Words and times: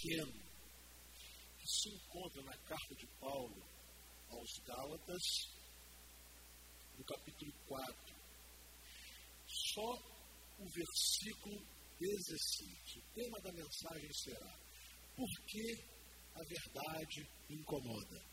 pequeno 0.00 0.32
que 1.58 1.68
se 1.68 1.88
encontra 1.90 2.42
na 2.42 2.56
carta 2.56 2.94
de 2.94 3.06
Paulo 3.20 3.62
aos 4.30 4.50
Gálatas, 4.64 5.22
no 6.96 7.04
capítulo 7.04 7.52
4. 7.66 8.16
Só 9.46 9.92
o 10.58 10.68
versículo 10.70 11.66
16. 11.98 12.96
O 12.96 13.14
tema 13.14 13.40
da 13.42 13.52
mensagem 13.52 14.10
será: 14.12 14.58
Por 15.16 15.28
que 15.46 15.84
a 16.34 16.42
verdade 16.48 17.28
incomoda? 17.50 18.24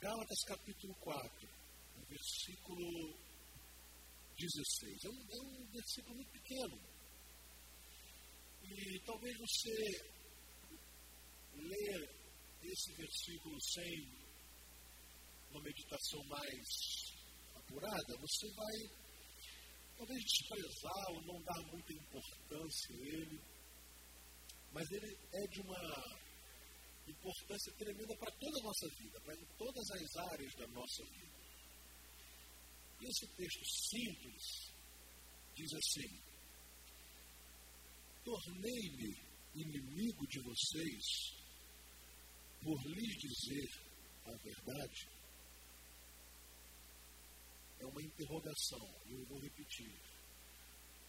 Gálatas 0.00 0.44
capítulo 0.46 0.94
4, 0.94 1.48
versículo 2.08 3.18
16. 4.36 5.04
É 5.04 5.08
um, 5.08 5.26
é 5.30 5.40
um 5.42 5.70
versículo 5.70 6.14
muito 6.16 6.32
pequeno. 6.32 6.97
E 8.70 9.00
talvez 9.00 9.36
você 9.38 10.18
ler 11.54 12.18
esse 12.62 12.92
versículo 12.96 13.56
sem 13.60 14.18
uma 15.50 15.62
meditação 15.62 16.22
mais 16.26 16.68
apurada, 17.54 18.16
você 18.20 18.46
vai 18.54 19.08
talvez 19.96 20.22
desprezar 20.22 21.10
ou 21.10 21.22
não 21.24 21.42
dar 21.42 21.62
muita 21.72 21.92
importância 21.92 22.94
a 22.94 23.08
ele, 23.08 23.40
mas 24.72 24.90
ele 24.90 25.18
é 25.32 25.46
de 25.48 25.60
uma 25.60 26.28
importância 27.08 27.72
tremenda 27.78 28.16
para 28.16 28.30
toda 28.32 28.60
a 28.60 28.62
nossa 28.62 28.88
vida, 29.00 29.20
para 29.20 29.34
todas 29.56 29.90
as 29.90 30.16
áreas 30.30 30.54
da 30.54 30.66
nossa 30.68 31.04
vida. 31.04 31.38
E 33.00 33.06
esse 33.06 33.26
texto 33.34 33.64
simples 33.90 34.72
diz 35.54 35.72
assim: 35.72 36.27
Tornei-me 38.24 39.28
inimigo 39.54 40.26
de 40.26 40.40
vocês 40.40 41.38
por 42.62 42.80
lhes 42.86 43.16
dizer 43.16 43.68
a 44.24 44.32
verdade. 44.36 45.08
É 47.80 47.86
uma 47.86 48.02
interrogação, 48.02 49.00
eu 49.06 49.24
vou 49.26 49.38
repetir. 49.40 50.00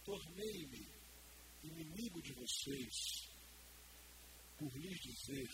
Tornei-me 0.04 0.88
inimigo 1.62 2.22
de 2.22 2.32
vocês 2.32 3.28
por 4.58 4.72
lhes 4.78 5.00
dizer 5.00 5.48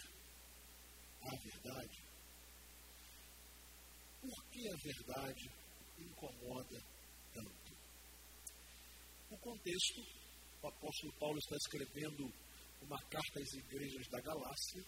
a 1.22 1.36
verdade. 1.36 2.06
Por 4.20 4.44
que 4.50 4.68
a 4.68 4.76
verdade 4.76 5.50
incomoda 5.98 6.80
tanto? 7.32 7.76
O 9.30 9.38
contexto, 9.38 10.02
o 10.62 10.68
apóstolo 10.68 11.12
Paulo 11.18 11.38
está 11.38 11.56
escrevendo 11.56 12.32
uma 12.80 12.98
carta 13.08 13.40
às 13.40 13.52
igrejas 13.52 14.08
da 14.08 14.20
Galácia 14.20 14.84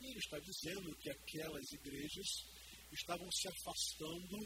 e 0.00 0.06
ele 0.06 0.18
está 0.18 0.38
dizendo 0.38 0.96
que 0.96 1.10
aquelas 1.10 1.72
igrejas 1.72 2.26
estavam 2.92 3.30
se 3.32 3.48
afastando 3.48 4.38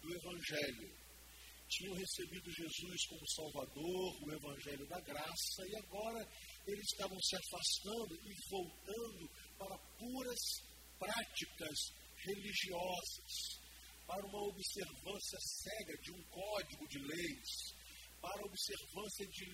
do 0.00 0.14
Evangelho. 0.14 1.06
Tinham 1.68 1.94
recebido 1.94 2.50
Jesus 2.50 3.06
como 3.08 3.28
Salvador, 3.34 4.22
o 4.22 4.32
Evangelho 4.32 4.86
da 4.86 5.00
graça, 5.00 5.66
e 5.68 5.76
agora 5.76 6.28
eles 6.66 6.84
estavam 6.92 7.18
se 7.20 7.36
afastando 7.36 8.14
e 8.14 8.34
voltando 8.48 9.30
para 9.58 9.78
puras 9.98 10.40
práticas 10.98 11.78
religiosas, 12.24 13.60
para 14.06 14.24
uma 14.26 14.42
observância 14.48 15.38
cega 15.40 15.98
de 15.98 16.12
um 16.12 16.22
código 16.30 16.88
de 16.88 16.98
leis, 17.00 17.74
para 18.26 18.42
a 18.42 18.46
observância 18.46 19.26
de, 19.28 19.46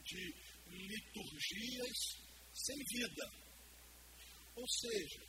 de 0.00 0.34
liturgias 0.70 1.98
sem 2.54 2.76
vida. 2.96 3.24
Ou 4.56 4.66
seja, 4.66 5.20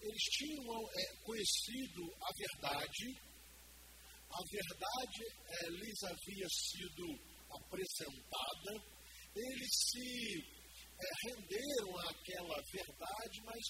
eles 0.00 0.22
tinham 0.32 0.90
é, 0.90 1.16
conhecido 1.22 2.02
a 2.20 2.30
verdade, 2.36 3.06
a 4.28 4.42
verdade 4.50 5.22
é, 5.46 5.70
lhes 5.70 6.02
havia 6.02 6.48
sido 6.48 7.06
apresentada, 7.50 8.72
eles 9.36 9.70
se 9.70 10.40
é, 10.98 11.30
renderam 11.30 11.98
àquela 12.08 12.56
verdade, 12.72 13.40
mas 13.44 13.62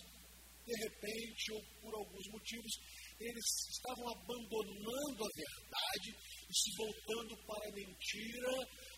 de 0.64 0.75
repente 0.82 1.52
ou 1.52 1.62
por 1.81 1.94
alguns 1.94 2.26
motivos 2.32 2.72
eles 3.21 3.44
estavam 3.71 4.09
abandonando 4.09 5.25
a 5.25 5.31
verdade 5.34 6.10
e 6.49 6.53
se 6.53 6.71
voltando 6.77 7.37
para 7.47 7.69
a 7.69 7.72
mentira, 7.72 8.53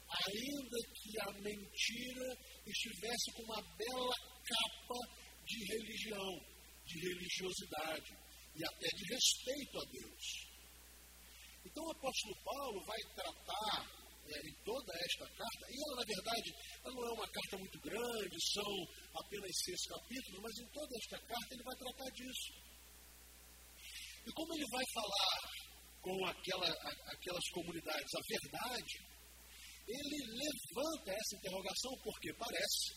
ainda 0.09 0.79
que 0.95 1.21
a 1.21 1.33
mentira 1.41 2.39
estivesse 2.67 3.33
com 3.35 3.43
uma 3.45 3.63
bela 3.63 4.15
capa 4.45 5.01
de 5.47 5.59
religião, 5.73 6.41
de 6.85 6.99
religiosidade 7.01 8.13
e 8.57 8.65
até 8.65 8.89
de 8.97 9.05
respeito 9.15 9.79
a 9.79 9.85
Deus. 9.91 10.49
Então 11.65 11.85
o 11.85 11.93
apóstolo 11.93 12.35
Paulo 12.45 12.85
vai 12.85 13.01
tratar 13.15 13.99
é, 14.29 14.49
em 14.49 14.55
toda 14.65 14.93
esta 14.93 15.27
carta, 15.31 15.65
e 15.71 15.77
ela, 15.77 15.97
na 15.97 16.05
verdade, 16.05 16.55
ela 16.85 16.95
não 16.95 17.09
é 17.09 17.13
uma 17.13 17.29
carta 17.29 17.57
muito 17.59 17.81
grande, 17.81 18.37
são 18.53 18.73
apenas 19.15 19.51
seis 19.65 19.87
capítulos, 19.87 20.41
mas 20.43 20.59
em 20.59 20.69
toda 20.73 20.97
esta 20.97 21.19
carta 21.19 21.55
ele 21.55 21.63
vai 21.63 21.77
tratar 21.77 22.11
disso. 22.11 22.68
E 24.29 24.33
como 24.33 24.53
ele 24.53 24.69
vai 24.71 24.85
falar 24.93 25.41
com 26.03 26.27
aquela, 26.27 26.69
aquelas 27.17 27.49
comunidades 27.51 28.13
a 28.15 28.23
verdade, 28.29 28.95
ele 29.89 30.19
levanta 30.37 31.11
essa 31.13 31.37
interrogação 31.37 31.93
porque 32.05 32.33
parece 32.35 32.93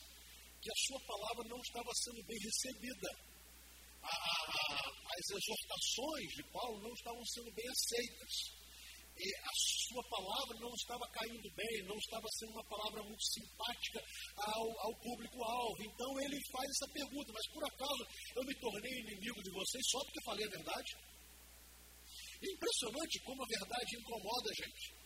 que 0.62 0.70
a 0.70 0.80
sua 0.88 1.00
palavra 1.08 1.48
não 1.48 1.60
estava 1.62 1.92
sendo 2.04 2.22
bem 2.28 2.38
recebida. 2.38 3.10
A, 4.04 4.12
a, 4.12 4.92
as 5.16 5.26
exortações 5.30 6.28
de 6.36 6.44
Paulo 6.52 6.82
não 6.84 6.92
estavam 6.92 7.26
sendo 7.26 7.52
bem 7.54 7.68
aceitas 7.70 8.62
a 9.22 9.54
sua 9.54 10.04
palavra 10.10 10.58
não 10.60 10.74
estava 10.74 11.06
caindo 11.14 11.50
bem, 11.54 11.84
não 11.86 11.98
estava 11.98 12.26
sendo 12.40 12.52
uma 12.54 12.66
palavra 12.66 13.04
muito 13.04 13.24
simpática 13.24 14.02
ao, 14.38 14.66
ao 14.80 14.94
público-alvo. 15.00 15.84
Então 15.84 16.20
ele 16.22 16.40
faz 16.52 16.66
essa 16.70 16.94
pergunta: 16.94 17.32
mas 17.34 17.48
por 17.54 17.64
acaso 17.66 18.02
eu 18.36 18.44
me 18.44 18.56
tornei 18.56 18.92
inimigo 19.00 19.44
de 19.44 19.52
vocês 19.52 19.84
só 19.90 20.00
porque 20.06 20.24
falei 20.26 20.46
a 20.46 20.50
verdade? 20.50 21.11
Impressionante 22.42 23.20
como 23.24 23.44
a 23.44 23.48
verdade 23.48 23.98
incomoda 23.98 24.50
a 24.50 24.66
gente. 24.66 25.02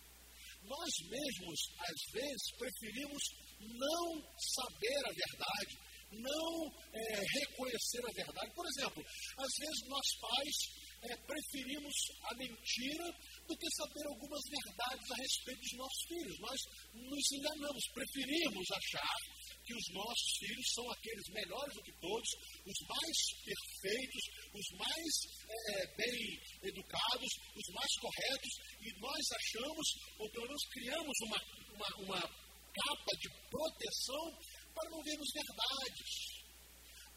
Nós 0.64 0.92
mesmos, 1.10 1.60
às 1.78 2.12
vezes, 2.12 2.52
preferimos 2.58 3.22
não 3.60 4.08
saber 4.56 5.02
a 5.06 5.14
verdade, 5.14 5.78
não 6.12 6.72
é, 6.94 7.22
reconhecer 7.40 8.02
a 8.02 8.14
verdade. 8.14 8.56
Por 8.56 8.66
exemplo, 8.66 9.04
às 9.38 9.54
vezes 9.60 9.82
nós 9.88 10.06
pais 10.22 10.58
é, 11.04 11.18
preferimos 11.18 11.94
a 12.24 12.36
mentira 12.36 13.06
do 13.48 13.58
que 13.58 13.68
saber 13.78 14.06
algumas 14.08 14.42
verdades 14.50 15.12
a 15.12 15.16
respeito 15.16 15.62
dos 15.62 15.78
nossos 15.78 16.04
filhos. 16.08 16.40
Nós 16.40 16.60
nos 16.94 17.32
enganamos, 17.32 17.84
preferimos 17.94 18.66
achar 18.72 19.18
que 19.66 19.74
os 19.74 19.88
nossos 19.94 20.32
filhos 20.40 20.68
são 20.74 20.92
aqueles 20.92 21.28
melhores 21.30 21.74
do 21.74 21.84
que 21.84 21.92
todos, 22.00 22.30
os 22.66 22.80
mais 22.88 23.18
perfeitos, 23.44 24.24
os 24.54 24.68
mais 24.78 25.14
é, 25.50 25.96
bem 25.98 26.40
educados, 26.64 27.32
os 27.56 27.68
mais 27.74 27.92
corretos, 28.00 28.54
e 28.82 29.00
nós 29.00 29.24
achamos, 29.34 29.88
ou 30.20 30.30
pelo 30.32 30.48
menos 30.48 30.64
criamos 30.72 31.16
uma, 31.26 31.40
uma, 31.74 31.90
uma 32.06 32.22
capa 32.22 33.12
de 33.20 33.30
proteção 33.50 34.26
para 34.74 34.90
não 34.92 35.02
vermos 35.04 35.30
verdades. 35.34 36.12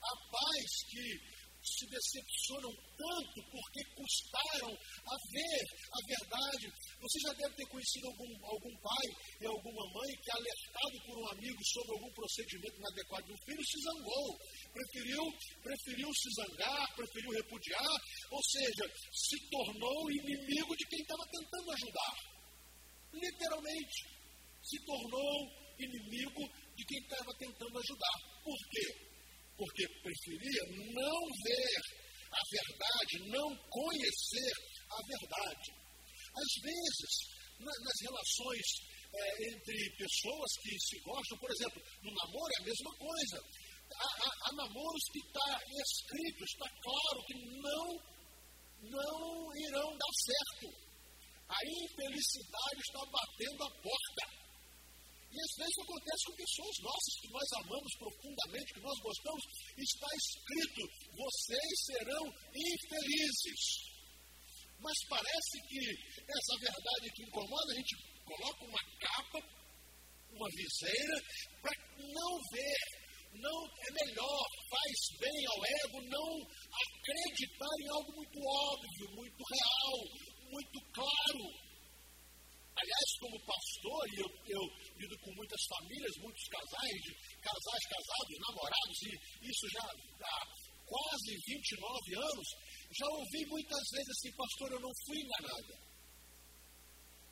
Há 0.00 0.12
pais 0.31 0.72
que 0.91 1.38
se 1.76 1.86
decepcionam 1.86 2.72
tanto 2.96 3.38
porque 3.50 3.80
custaram 3.94 4.72
a 4.72 5.16
ver 5.32 5.60
a 5.92 6.00
verdade. 6.06 6.66
Você 7.00 7.18
já 7.20 7.32
deve 7.34 7.54
ter 7.56 7.66
conhecido 7.68 8.06
algum, 8.08 8.32
algum 8.46 8.74
pai 8.80 9.06
e 9.40 9.46
alguma 9.46 9.84
mãe 9.92 10.10
que, 10.16 10.30
alertado 10.30 10.96
por 11.06 11.18
um 11.18 11.28
amigo 11.28 11.60
sobre 11.64 11.92
algum 11.92 12.12
procedimento 12.14 12.76
inadequado 12.76 13.26
do 13.28 13.38
filho, 13.44 13.64
se 13.64 13.78
zangou. 13.82 14.28
Preferiu, 14.72 15.25
preferiu 15.62 16.08
se 16.14 16.28
zangar, 16.34 16.96
preferiu 16.96 17.31
repudiar, 17.31 17.96
ou 18.31 18.43
seja, 18.43 18.84
se 19.12 19.37
tornou 19.50 20.10
inimigo 20.10 20.76
de 20.76 20.84
quem 20.88 21.00
estava 21.00 21.25
tentando 21.31 21.72
ajudar. 21.72 22.14
Literalmente, 23.12 23.98
se 24.62 24.78
tornou 24.84 25.69
inimigo 25.78 26.43
de 26.76 26.84
quem 26.84 26.98
estava 26.98 27.32
tentando 27.38 27.78
ajudar. 27.78 28.43
Por 28.43 28.58
quê? 28.70 29.07
Porque 29.58 29.84
preferia 30.00 30.62
não 30.94 31.19
ver 31.43 31.82
a 32.31 32.43
verdade, 32.46 33.31
não 33.34 33.49
conhecer 33.69 34.55
a 34.87 34.99
verdade. 35.02 35.69
Às 36.31 36.52
vezes, 36.62 37.12
nas 37.58 37.99
relações 38.06 38.66
é, 39.10 39.50
entre 39.50 39.96
pessoas 39.99 40.50
que 40.62 40.78
se 40.78 41.00
gostam, 41.02 41.38
por 41.38 41.50
exemplo, 41.50 41.82
no 42.05 42.14
namoro 42.14 42.52
é 42.55 42.62
a 42.62 42.66
mesma 42.66 42.93
coisa. 42.96 43.38
Há, 43.88 44.05
há, 44.05 44.31
há 44.46 44.52
namoros 44.52 45.05
que 45.10 45.19
está 45.26 45.58
escrito, 45.66 46.44
está 46.44 46.69
claro 46.78 47.19
que 47.26 47.34
não, 47.58 47.87
não 48.94 49.56
irão 49.56 49.90
dar 49.90 50.14
certo. 50.22 50.70
A 51.49 51.58
infelicidade 51.66 52.81
está 52.87 53.00
batendo 53.10 53.64
a 53.64 53.70
porta. 53.82 54.47
E 55.28 55.36
às 55.36 55.52
vezes 55.60 55.78
acontece 55.84 56.25
com 56.25 56.40
pessoas 56.40 56.76
nossas 56.80 57.14
que 57.20 57.28
nós 57.28 57.48
amamos 57.60 57.92
profundamente, 57.98 58.75
que 58.75 58.80
nós 58.80 58.98
gostamos, 59.00 59.44
está 59.76 60.08
escrito: 60.16 60.82
vocês 61.12 61.75
serão 61.84 62.25
infelizes. 62.56 63.62
Mas 64.80 64.96
parece 65.08 65.56
que 65.69 65.84
essa 66.22 66.54
verdade 66.60 67.12
que 67.12 67.22
incomoda, 67.25 67.72
a 67.72 67.76
gente 67.76 67.96
coloca 68.25 68.64
uma 68.64 68.82
capa, 69.00 69.40
uma 70.30 70.48
viseira, 70.54 71.16
para 71.60 71.76
não 71.98 72.32
ver, 72.52 72.78
não 73.34 73.66
é 73.66 74.04
melhor, 74.04 74.46
faz 74.70 75.19
bem 75.19 75.46
ao 75.46 75.60
ego 75.84 76.00
não 76.08 76.31
acreditar 76.72 77.74
em 77.82 77.88
algo 77.90 78.12
muito 78.16 78.38
óbvio, 78.38 79.16
muito 79.16 79.42
real, 79.44 79.98
muito 80.52 80.81
claro. 80.94 81.68
Aliás, 82.78 83.08
como 83.19 83.36
pastor, 83.42 84.02
e 84.14 84.16
eu, 84.22 84.30
eu 84.54 84.62
lido 85.02 85.19
com 85.19 85.34
muitas 85.34 85.62
famílias, 85.66 86.14
muitos 86.22 86.44
casais, 86.46 87.02
casais 87.42 87.84
casados, 87.90 88.36
namorados, 88.38 88.98
e 89.02 89.50
isso 89.50 89.66
já 89.75 89.82
há 89.82 90.38
quase 90.86 91.30
29 91.46 92.14
anos, 92.14 92.48
já 92.94 93.06
ouvi 93.10 93.42
muitas 93.46 93.84
vezes 93.92 94.10
assim, 94.14 94.32
pastor, 94.32 94.72
eu 94.72 94.80
não 94.80 94.92
fui 95.04 95.19
enganada. 95.19 95.75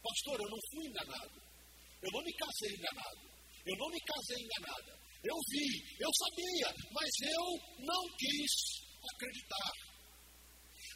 Pastor, 0.03 0.37
eu 0.39 0.51
não 0.51 0.61
fui 0.71 0.85
enganado. 0.87 1.39
Eu 2.03 2.11
não 2.13 2.23
me 2.23 2.33
casei 2.35 2.73
enganado. 2.75 3.25
Eu 3.67 3.77
não 3.77 3.89
me 3.91 4.01
casei 4.01 4.39
enganada. 4.39 4.93
Eu 5.25 5.37
vi, 5.51 5.69
eu 5.99 6.11
sabia, 6.15 6.69
mas 6.93 7.11
eu 7.23 7.45
não 7.87 8.03
quis 8.19 8.53
acreditar. 9.15 9.96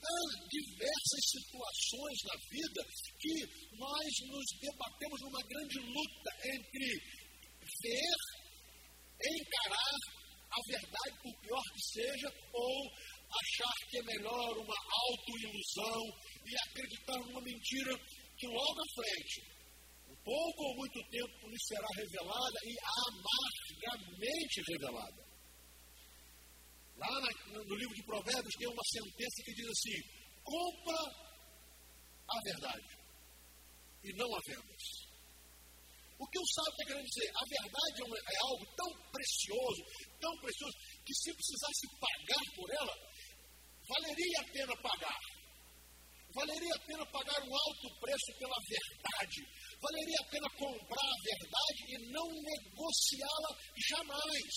Há 0.01 0.49
diversas 0.49 1.25
situações 1.29 2.19
na 2.25 2.37
vida 2.49 2.81
que 3.21 3.77
nós 3.77 4.11
nos 4.29 4.47
debatemos 4.61 5.21
numa 5.21 5.43
grande 5.43 5.79
luta 5.79 6.31
entre 6.45 6.87
ver, 7.83 8.17
encarar 9.21 9.97
a 10.51 10.61
verdade, 10.67 11.23
por 11.23 11.35
pior 11.41 11.63
que 11.75 11.83
seja, 11.93 12.29
ou 12.53 12.91
achar 13.31 13.77
que 13.89 13.99
é 13.99 14.03
melhor 14.03 14.59
uma 14.59 14.75
autoilusão 15.11 16.03
e 16.45 16.57
acreditar 16.69 17.19
numa 17.19 17.41
mentira 17.43 17.95
que 18.37 18.47
logo 18.47 18.81
à 18.81 18.89
frente, 18.95 19.43
um 20.09 20.17
pouco 20.25 20.63
ou 20.65 20.77
muito 20.77 20.99
tempo, 21.11 21.49
lhe 21.49 21.61
será 21.61 21.87
revelada 21.95 22.59
e 22.65 22.75
amargamente 23.07 24.63
revelada. 24.67 25.30
Lá 27.01 27.09
no 27.49 27.77
livro 27.77 27.95
de 27.95 28.05
Provérbios 28.05 28.55
tem 28.59 28.69
uma 28.69 28.85
sentença 28.85 29.43
que 29.43 29.55
diz 29.55 29.69
assim: 29.73 29.99
compra 30.45 31.01
a 32.29 32.41
verdade 32.45 32.93
e 34.05 34.13
não 34.17 34.29
a 34.29 34.41
vendas. 34.47 34.85
O 36.21 36.27
que 36.29 36.39
o 36.39 36.47
sábio 36.53 36.73
está 36.73 36.85
querendo 36.85 37.09
dizer? 37.09 37.31
A 37.33 37.45
verdade 37.49 37.97
é, 38.05 38.21
é 38.21 38.39
algo 38.45 38.67
tão 38.77 38.91
precioso, 39.09 39.83
tão 40.21 40.37
precioso, 40.45 40.77
que 41.01 41.15
se 41.15 41.33
precisasse 41.33 41.89
pagar 41.97 42.45
por 42.55 42.69
ela, 42.69 42.95
valeria 43.89 44.41
a 44.41 44.53
pena 44.53 44.77
pagar. 44.83 45.21
Valeria 46.35 46.75
a 46.77 46.87
pena 46.87 47.07
pagar 47.07 47.43
um 47.43 47.55
alto 47.57 47.89
preço 47.99 48.39
pela 48.39 48.57
verdade. 48.69 49.41
Valeria 49.81 50.19
a 50.21 50.31
pena 50.31 50.51
comprar 50.51 51.09
a 51.09 51.23
verdade 51.25 51.81
e 51.89 52.13
não 52.13 52.29
negociá-la 52.29 53.57
jamais. 53.89 54.55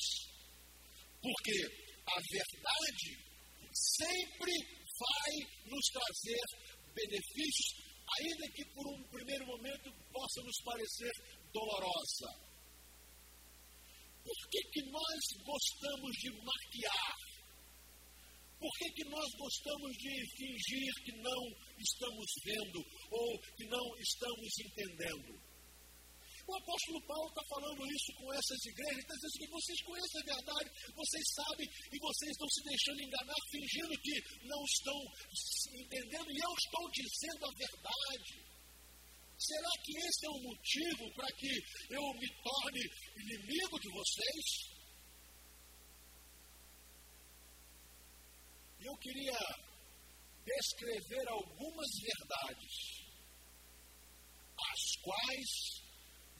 Por 1.23 1.41
quê? 1.43 1.92
A 2.05 2.19
verdade 2.31 3.33
sempre 3.71 4.53
vai 4.99 5.33
nos 5.65 5.85
trazer 5.89 6.43
benefícios, 6.93 7.69
ainda 8.19 8.45
que 8.53 8.65
por 8.73 8.85
um 8.87 9.03
primeiro 9.09 9.45
momento 9.47 9.91
possa 10.11 10.41
nos 10.43 10.61
parecer 10.63 11.11
dolorosa. 11.51 12.53
Por 14.23 14.49
que, 14.49 14.61
que 14.71 14.81
nós 14.89 15.19
gostamos 15.43 16.11
de 16.17 16.29
maquiar? 16.31 17.15
Por 18.59 18.71
que, 18.79 18.91
que 18.93 19.09
nós 19.09 19.29
gostamos 19.37 19.91
de 19.97 20.13
fingir 20.37 20.93
que 21.03 21.11
não 21.17 21.41
estamos 21.77 22.25
vendo 22.45 22.79
ou 23.11 23.39
que 23.57 23.65
não 23.65 23.85
estamos 23.99 24.49
entendendo? 24.59 25.52
O 26.45 26.55
apóstolo 26.55 26.99
Paulo 27.07 27.29
está 27.29 27.41
falando 27.47 27.87
isso 27.87 28.11
com 28.19 28.33
essas 28.33 28.59
igrejas, 28.65 28.99
está 28.99 29.15
dizendo 29.15 29.39
que 29.39 29.47
vocês 29.47 29.79
conhecem 29.83 30.19
a 30.19 30.29
verdade, 30.35 30.69
vocês 30.91 31.25
sabem 31.33 31.67
e 31.87 31.97
vocês 31.99 32.31
estão 32.31 32.49
se 32.49 32.63
deixando 32.63 32.99
enganar, 32.99 33.39
fingindo 33.49 34.01
que 34.03 34.15
não 34.43 34.61
estão 34.65 34.99
entendendo, 35.71 36.29
e 36.31 36.39
eu 36.43 36.53
estou 36.59 36.85
dizendo 36.91 37.45
a 37.47 37.53
verdade. 37.55 38.33
Será 39.39 39.71
que 39.83 39.91
esse 39.97 40.25
é 40.25 40.29
o 40.29 40.43
motivo 40.43 41.13
para 41.15 41.27
que 41.35 41.51
eu 41.89 42.03
me 42.19 42.29
torne 42.43 42.83
inimigo 43.15 43.79
de 43.79 43.89
vocês? 43.89 44.45
Eu 48.83 48.95
queria 48.97 49.39
descrever 50.43 51.27
algumas 51.29 51.89
verdades, 52.03 52.75
as 54.59 55.01
quais 55.01 55.82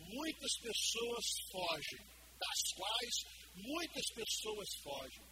muitas 0.09 0.53
pessoas 0.61 1.25
fogem, 1.51 2.05
das 2.39 2.59
quais 2.75 3.15
muitas 3.55 4.05
pessoas 4.15 4.67
fogem. 4.83 5.25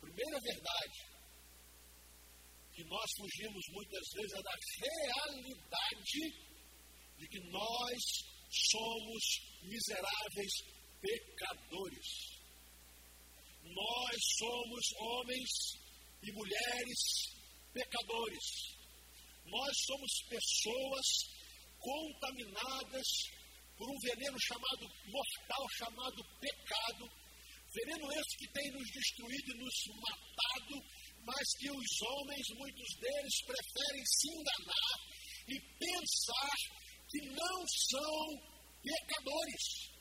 Primeira 0.00 0.40
verdade, 0.40 1.18
que 2.74 2.84
nós 2.84 3.10
fugimos 3.16 3.64
muitas 3.70 4.06
vezes 4.14 4.32
é 4.32 4.42
da 4.42 4.56
realidade 4.86 6.48
de 7.18 7.28
que 7.28 7.40
nós 7.50 7.98
somos 8.70 9.22
miseráveis 9.64 10.52
pecadores. 11.00 12.38
Nós 13.64 14.16
somos 14.38 14.84
homens 15.00 15.50
e 16.22 16.32
mulheres 16.32 17.00
pecadores. 17.72 18.46
Nós 19.44 19.76
somos 19.86 20.12
pessoas 20.28 21.06
contaminadas 21.78 23.06
por 23.76 23.88
um 23.88 23.98
veneno 24.02 24.36
chamado 24.40 24.84
mortal, 25.06 25.66
chamado 25.78 26.24
pecado. 26.40 27.08
Veneno 27.72 28.12
esse 28.12 28.36
que 28.38 28.52
tem 28.52 28.72
nos 28.72 28.88
destruído 28.90 29.54
e 29.54 29.58
nos 29.58 29.74
matado, 30.00 30.74
mas 31.24 31.46
que 31.58 31.70
os 31.70 32.02
homens, 32.02 32.46
muitos 32.56 32.96
deles, 32.98 33.42
preferem 33.44 34.04
se 34.04 34.28
enganar 34.32 35.18
e 35.48 35.60
pensar 35.78 36.56
que 37.08 37.20
não 37.28 37.66
são 37.66 38.58
pecadores. 38.82 39.98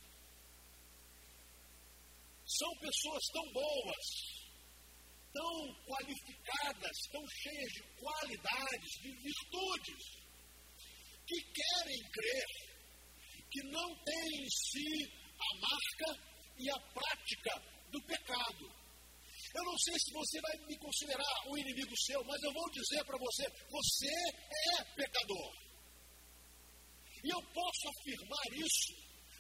São 2.48 2.72
pessoas 2.80 3.24
tão 3.34 3.52
boas, 3.52 4.06
tão 5.34 5.76
qualificadas, 5.86 6.98
tão 7.12 7.24
cheias 7.28 7.72
de 7.74 7.84
qualidades, 8.00 8.92
de 9.02 9.12
virtudes, 9.12 10.27
que 11.28 11.42
querem 11.52 12.02
crer, 12.10 12.46
que 13.52 13.64
não 13.64 13.96
têm 14.04 14.44
em 14.44 14.50
si 14.50 15.12
a 15.38 15.60
marca 15.60 16.38
e 16.58 16.70
a 16.70 16.80
prática 16.94 17.52
do 17.92 18.02
pecado. 18.04 18.88
Eu 19.56 19.64
não 19.64 19.78
sei 19.78 19.96
se 20.00 20.12
você 20.12 20.42
vai 20.42 20.68
me 20.68 20.78
considerar 20.78 21.48
um 21.48 21.58
inimigo 21.58 21.96
seu, 22.06 22.24
mas 22.24 22.42
eu 22.44 22.54
vou 22.54 22.70
dizer 22.72 23.04
para 23.06 23.18
você: 23.18 23.44
você 23.70 24.14
é 24.78 24.84
pecador. 24.96 25.68
E 27.24 27.30
eu 27.30 27.42
posso 27.52 27.90
afirmar 27.90 28.46
isso, 28.54 28.94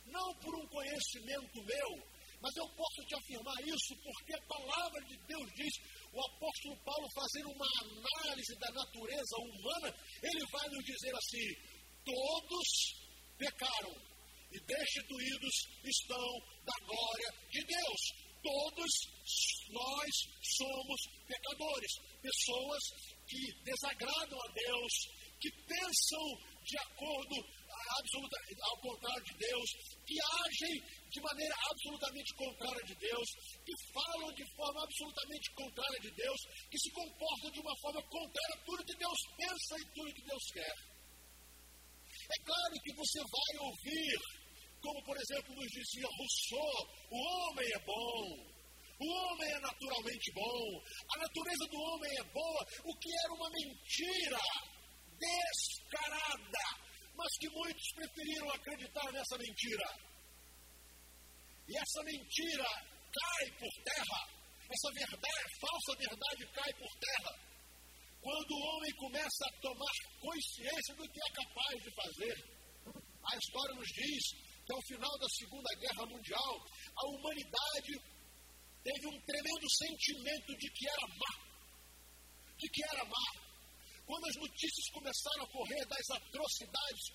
não 0.05 0.35
por 0.39 0.55
um 0.55 0.67
conhecimento 0.67 1.63
meu, 1.63 2.17
mas 2.41 2.55
eu 2.55 2.67
posso 2.69 3.01
te 3.07 3.15
afirmar 3.15 3.61
isso 3.63 3.95
porque 4.03 4.33
a 4.35 4.41
palavra 4.47 5.01
de 5.05 5.17
Deus 5.25 5.51
diz, 5.55 5.73
o 6.13 6.19
apóstolo 6.19 6.77
Paulo 6.83 7.07
fazendo 7.13 7.49
uma 7.51 7.67
análise 7.81 8.55
da 8.59 8.71
natureza 8.71 9.37
humana, 9.37 9.95
ele 10.21 10.45
vai 10.51 10.67
nos 10.69 10.85
dizer 10.85 11.15
assim: 11.15 11.76
todos 12.07 12.67
pecaram 13.37 13.93
e 14.51 14.59
destituídos 14.63 15.55
estão 15.83 16.27
da 16.63 16.77
glória 16.85 17.29
de 17.51 17.61
Deus. 17.65 18.01
Todos 18.41 18.91
nós 19.69 20.11
somos 20.55 20.99
pecadores, 21.27 21.91
pessoas 22.21 22.83
que 23.27 23.43
desagradam 23.63 24.39
a 24.39 24.53
Deus, 24.53 24.93
que 25.41 25.51
pensam 25.67 26.25
de 26.63 26.77
acordo 26.79 27.35
absoluta, 27.99 28.37
ao 28.61 28.77
contrário 28.79 29.23
de 29.25 29.37
Deus, 29.37 29.69
que 30.05 30.15
agem 30.47 30.75
de 31.11 31.21
maneira 31.21 31.55
absolutamente 31.71 32.33
contrária 32.35 32.83
de 32.85 32.95
Deus, 32.95 33.27
que 33.65 33.73
falam 33.91 34.31
de 34.33 34.45
forma 34.55 34.83
absolutamente 34.83 35.51
contrária 35.55 35.99
de 35.99 36.11
Deus, 36.11 36.39
que 36.71 36.79
se 36.79 36.91
comportam 36.91 37.51
de 37.51 37.59
uma 37.59 37.75
forma 37.81 38.01
contrária 38.03 38.55
a 38.55 38.63
tudo 38.63 38.85
que 38.85 38.95
Deus 38.95 39.19
pensa 39.35 39.75
e 39.75 39.85
tudo 39.93 40.13
que 40.13 40.23
Deus 40.23 40.43
quer. 40.53 40.96
É 42.29 42.43
claro 42.43 42.73
que 42.83 42.93
você 42.93 43.19
vai 43.19 43.67
ouvir, 43.67 44.17
como 44.81 45.03
por 45.03 45.17
exemplo 45.17 45.55
nos 45.55 45.71
dizia 45.71 46.07
Rousseau, 46.07 46.89
o 47.11 47.17
homem 47.17 47.67
é 47.73 47.79
bom, 47.79 48.57
o 48.99 49.07
homem 49.07 49.49
é 49.51 49.59
naturalmente 49.59 50.31
bom, 50.33 50.83
a 51.13 51.17
natureza 51.19 51.65
do 51.71 51.79
homem 51.79 52.11
é 52.19 52.23
boa, 52.33 52.65
o 52.83 52.97
que 52.97 53.09
era 53.23 53.33
uma 53.33 53.49
mentira 53.51 54.39
descarada, 55.17 56.65
mas 57.15 57.37
que 57.39 57.49
muitos 57.49 57.93
preferiram 57.95 58.49
acreditar 58.51 59.11
nessa 59.11 59.37
mentira. 59.37 59.87
E 61.67 61.77
essa 61.77 62.03
mentira 62.03 62.65
cai 63.11 63.51
por 63.59 63.83
terra, 63.83 64.21
essa 64.69 64.91
verdade, 64.93 65.59
falsa 65.59 65.95
verdade 65.97 66.45
cai 66.53 66.73
por 66.73 66.91
terra, 66.99 67.39
quando 68.21 68.51
o 68.51 68.59
homem 68.59 68.91
começa 68.95 69.45
a 69.45 69.61
tomar 69.61 69.95
consciência 70.19 70.95
do 70.95 71.09
que 71.09 71.19
é 71.19 71.31
capaz 71.31 71.83
de 71.83 71.91
fazer. 71.95 72.35
A 73.23 73.37
história 73.37 73.75
nos 73.75 73.87
diz 73.87 74.23
que 74.65 74.73
ao 74.73 74.81
final 74.83 75.17
da 75.19 75.27
Segunda 75.29 75.69
Guerra 75.79 76.05
Mundial, 76.05 76.65
a 76.95 77.07
humanidade 77.07 77.93
teve 78.83 79.07
um 79.07 79.21
tremendo 79.21 79.67
sentimento 79.69 80.57
de 80.57 80.69
que 80.71 80.89
era 80.89 81.07
má. 81.07 81.33
De 82.57 82.69
que 82.69 82.83
era 82.91 83.05
má. 83.05 83.47
Quando 84.05 84.25
as 84.25 84.35
notícias 84.37 84.89
começaram 84.93 85.43
a 85.43 85.51
correr 85.51 85.85
das 85.85 86.09
atrocidades 86.09 87.11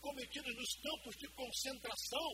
cometidas 0.00 0.54
nos 0.56 0.74
campos 0.80 1.16
de 1.16 1.28
concentração, 1.36 2.28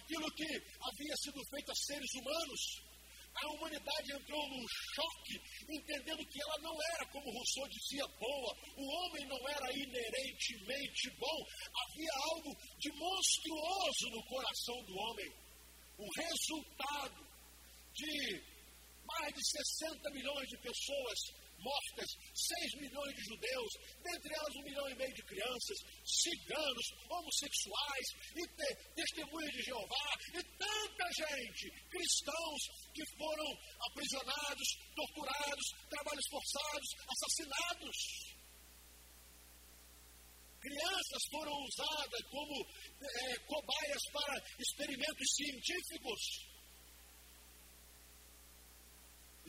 aquilo 0.00 0.32
que 0.32 0.48
havia 0.80 1.16
sido 1.16 1.40
feito 1.44 1.70
a 1.70 1.74
seres 1.74 2.10
humanos, 2.14 2.89
a 3.34 3.48
humanidade 3.48 4.12
entrou 4.12 4.48
num 4.48 4.66
choque, 4.68 5.40
entendendo 5.68 6.26
que 6.26 6.42
ela 6.42 6.58
não 6.58 6.76
era, 6.94 7.06
como 7.06 7.30
Rousseau 7.30 7.68
dizia, 7.68 8.06
boa, 8.18 8.56
o 8.76 8.86
homem 8.86 9.26
não 9.26 9.48
era 9.48 9.72
inerentemente 9.72 11.10
bom, 11.18 11.46
havia 11.84 12.12
algo 12.32 12.56
de 12.78 12.92
monstruoso 12.92 14.10
no 14.10 14.24
coração 14.24 14.82
do 14.84 14.96
homem. 14.96 15.32
O 15.98 16.08
resultado 16.16 17.26
de 17.94 18.42
mais 19.04 19.34
de 19.34 19.50
60 19.50 20.10
milhões 20.10 20.48
de 20.48 20.56
pessoas 20.58 21.18
mortas, 21.60 22.08
6 22.34 22.74
milhões 22.80 23.14
de 23.14 23.24
judeus, 23.24 23.72
dentre 24.02 24.34
elas 24.34 24.56
um 24.56 24.62
milhão 24.62 24.88
e 24.90 24.94
meio 24.96 25.14
de 25.14 25.22
crianças, 25.24 25.78
ciganos, 26.04 26.86
homossexuais, 27.08 28.06
e 28.36 28.46
te, 28.56 28.74
testemunhas 28.94 29.52
de 29.52 29.62
Jeová, 29.62 30.10
e 30.34 30.42
tanta 30.42 31.06
gente, 31.12 31.70
cristãos, 31.88 32.62
que 32.94 33.04
foram 33.16 33.48
aprisionados, 33.88 34.68
torturados, 34.94 35.66
trabalhos 35.88 36.26
forçados, 36.30 36.88
assassinados. 37.08 37.96
Crianças 40.60 41.22
foram 41.30 41.56
usadas 41.64 42.22
como 42.30 42.66
é, 43.00 43.38
cobaias 43.46 44.02
para 44.12 44.44
experimentos 44.58 45.28
científicos. 45.36 46.49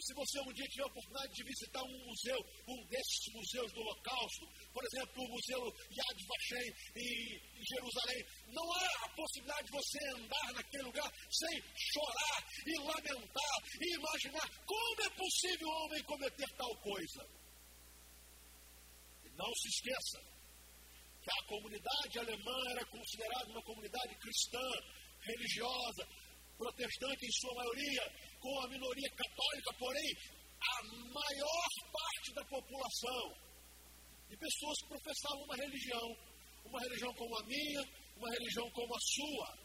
Se 0.02 0.14
você 0.14 0.40
um 0.42 0.54
dia 0.54 0.68
tiver 0.68 0.84
a 0.84 0.88
oportunidade 0.88 1.34
de 1.34 1.44
visitar 1.44 1.84
um 1.84 2.06
museu, 2.06 2.40
um 2.68 2.86
desses 2.88 3.34
museus 3.34 3.72
do 3.74 3.82
Holocausto, 3.82 4.46
por 4.74 4.84
exemplo, 4.84 5.24
o 5.24 5.30
Museu 5.30 5.62
Yad 5.92 6.18
Vashem 6.28 6.70
em 6.96 7.64
Jerusalém, 7.64 8.26
não 8.48 8.72
há 8.74 9.06
a 9.06 9.10
possibilidade 9.16 9.66
de 9.68 9.72
você 9.72 10.00
andar 10.16 10.54
naquele 10.54 10.84
lugar 10.84 11.12
sem 11.30 11.62
chorar 11.76 12.48
e 12.66 12.78
lamentar 12.80 13.58
e 13.80 13.96
imaginar 13.96 14.66
como 14.66 15.02
é 15.02 15.10
possível 15.12 15.68
o 15.68 15.86
homem 15.86 16.04
cometer 16.04 16.50
tal 16.58 16.76
coisa. 16.82 17.30
E 19.26 19.30
não 19.38 19.54
se 19.56 19.68
esqueça 19.70 20.20
que 21.22 21.30
a 21.30 21.48
comunidade 21.48 22.20
alemã 22.20 22.58
era 22.72 22.86
considerada 22.86 23.52
uma 23.52 23.64
comunidade 23.64 24.16
cristã, 24.16 24.70
religiosa, 25.22 26.08
protestante 26.58 27.26
em 27.26 27.32
sua 27.32 27.54
maioria, 27.56 28.31
com 28.42 28.60
a 28.60 28.68
minoria 28.68 29.10
católica, 29.12 29.74
porém, 29.78 30.12
a 30.62 30.84
maior 31.14 31.70
parte 31.94 32.34
da 32.34 32.44
população, 32.46 33.34
de 34.30 34.38
pessoas 34.38 34.78
que 34.82 34.90
professavam 34.90 35.44
uma 35.44 35.56
religião, 35.56 36.18
uma 36.66 36.80
religião 36.80 37.14
como 37.14 37.38
a 37.38 37.44
minha, 37.44 37.82
uma 38.18 38.30
religião 38.30 38.70
como 38.72 38.96
a 38.96 39.00
sua. 39.00 39.58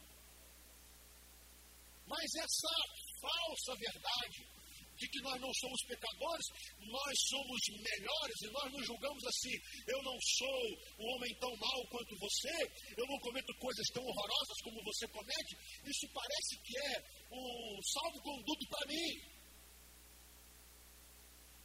Mas 2.06 2.34
essa 2.36 2.74
falsa 3.20 3.74
verdade 3.78 4.55
de 4.96 5.08
que 5.08 5.20
nós 5.22 5.40
não 5.40 5.52
somos 5.54 5.80
pecadores, 5.86 6.46
nós 6.80 7.14
somos 7.28 7.60
melhores 7.70 8.38
e 8.42 8.50
nós 8.50 8.72
nos 8.72 8.86
julgamos 8.86 9.24
assim. 9.24 9.56
Eu 9.88 10.02
não 10.02 10.16
sou 10.20 10.60
um 11.00 11.06
homem 11.14 11.32
tão 11.38 11.54
mau 11.56 11.80
quanto 11.88 12.16
você, 12.18 12.56
eu 12.96 13.06
não 13.06 13.18
cometo 13.20 13.52
coisas 13.58 13.86
tão 13.92 14.04
horrorosas 14.04 14.58
como 14.62 14.82
você 14.84 15.08
comete. 15.08 15.54
Isso 15.84 16.06
parece 16.12 16.54
que 16.64 16.78
é 16.78 16.94
um 17.32 17.82
salvo-conduto 17.82 18.68
para 18.68 18.86
mim. 18.88 19.36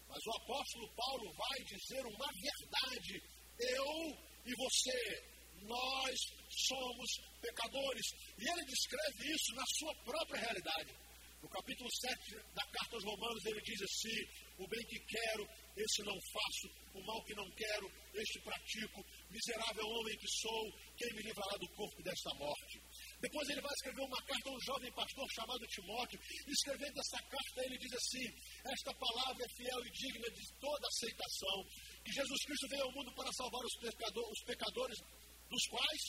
Mas 0.08 0.20
o 0.28 0.36
apóstolo 0.44 0.94
Paulo 0.94 1.34
vai 1.34 1.60
dizer 1.64 2.06
uma 2.06 2.28
verdade. 2.28 3.24
Eu 3.60 4.32
e 4.44 4.56
você, 4.58 5.32
nós 5.64 6.16
somos 6.68 7.10
pecadores. 7.40 8.08
E 8.38 8.52
ele 8.52 8.66
descreve 8.66 9.32
isso 9.34 9.56
na 9.56 9.64
sua 9.80 9.96
própria 10.04 10.42
realidade. 10.42 11.11
No 11.42 11.50
capítulo 11.50 11.90
7 11.90 12.36
da 12.54 12.64
carta 12.70 12.96
aos 12.96 13.04
Romanos, 13.04 13.44
ele 13.46 13.62
diz 13.62 13.82
assim: 13.82 14.14
O 14.60 14.68
bem 14.68 14.86
que 14.86 15.00
quero, 15.00 15.50
esse 15.76 16.04
não 16.04 16.14
faço, 16.14 16.70
o 16.94 17.02
mal 17.04 17.24
que 17.26 17.34
não 17.34 17.50
quero, 17.50 17.92
este 18.14 18.40
pratico. 18.42 19.04
Miserável 19.28 19.88
homem 19.88 20.16
que 20.20 20.28
sou, 20.38 20.72
quem 20.96 21.10
me 21.16 21.24
livrará 21.24 21.58
do 21.58 21.68
corpo 21.70 22.04
desta 22.04 22.30
morte? 22.36 22.78
Depois 23.20 23.50
ele 23.50 23.62
vai 23.62 23.72
escrever 23.74 24.02
uma 24.02 24.22
carta 24.22 24.50
a 24.50 24.54
um 24.54 24.62
jovem 24.62 24.92
pastor 24.94 25.28
chamado 25.34 25.66
Timóteo. 25.66 26.20
Escrevendo 26.46 27.00
essa 27.00 27.18
carta, 27.24 27.66
ele 27.66 27.78
diz 27.80 27.94
assim: 27.94 28.26
Esta 28.64 28.94
palavra 28.94 29.44
é 29.44 29.50
fiel 29.58 29.82
e 29.82 29.92
digna 29.98 30.30
de 30.30 30.46
toda 30.60 30.88
aceitação. 30.88 31.58
Que 32.06 32.14
Jesus 32.14 32.46
Cristo 32.46 32.68
veio 32.70 32.84
ao 32.84 32.92
mundo 32.92 33.12
para 33.16 33.34
salvar 33.34 33.66
os, 33.66 33.76
pecador, 33.82 34.30
os 34.30 34.44
pecadores, 34.46 34.98
dos 35.50 35.66
quais, 35.74 36.04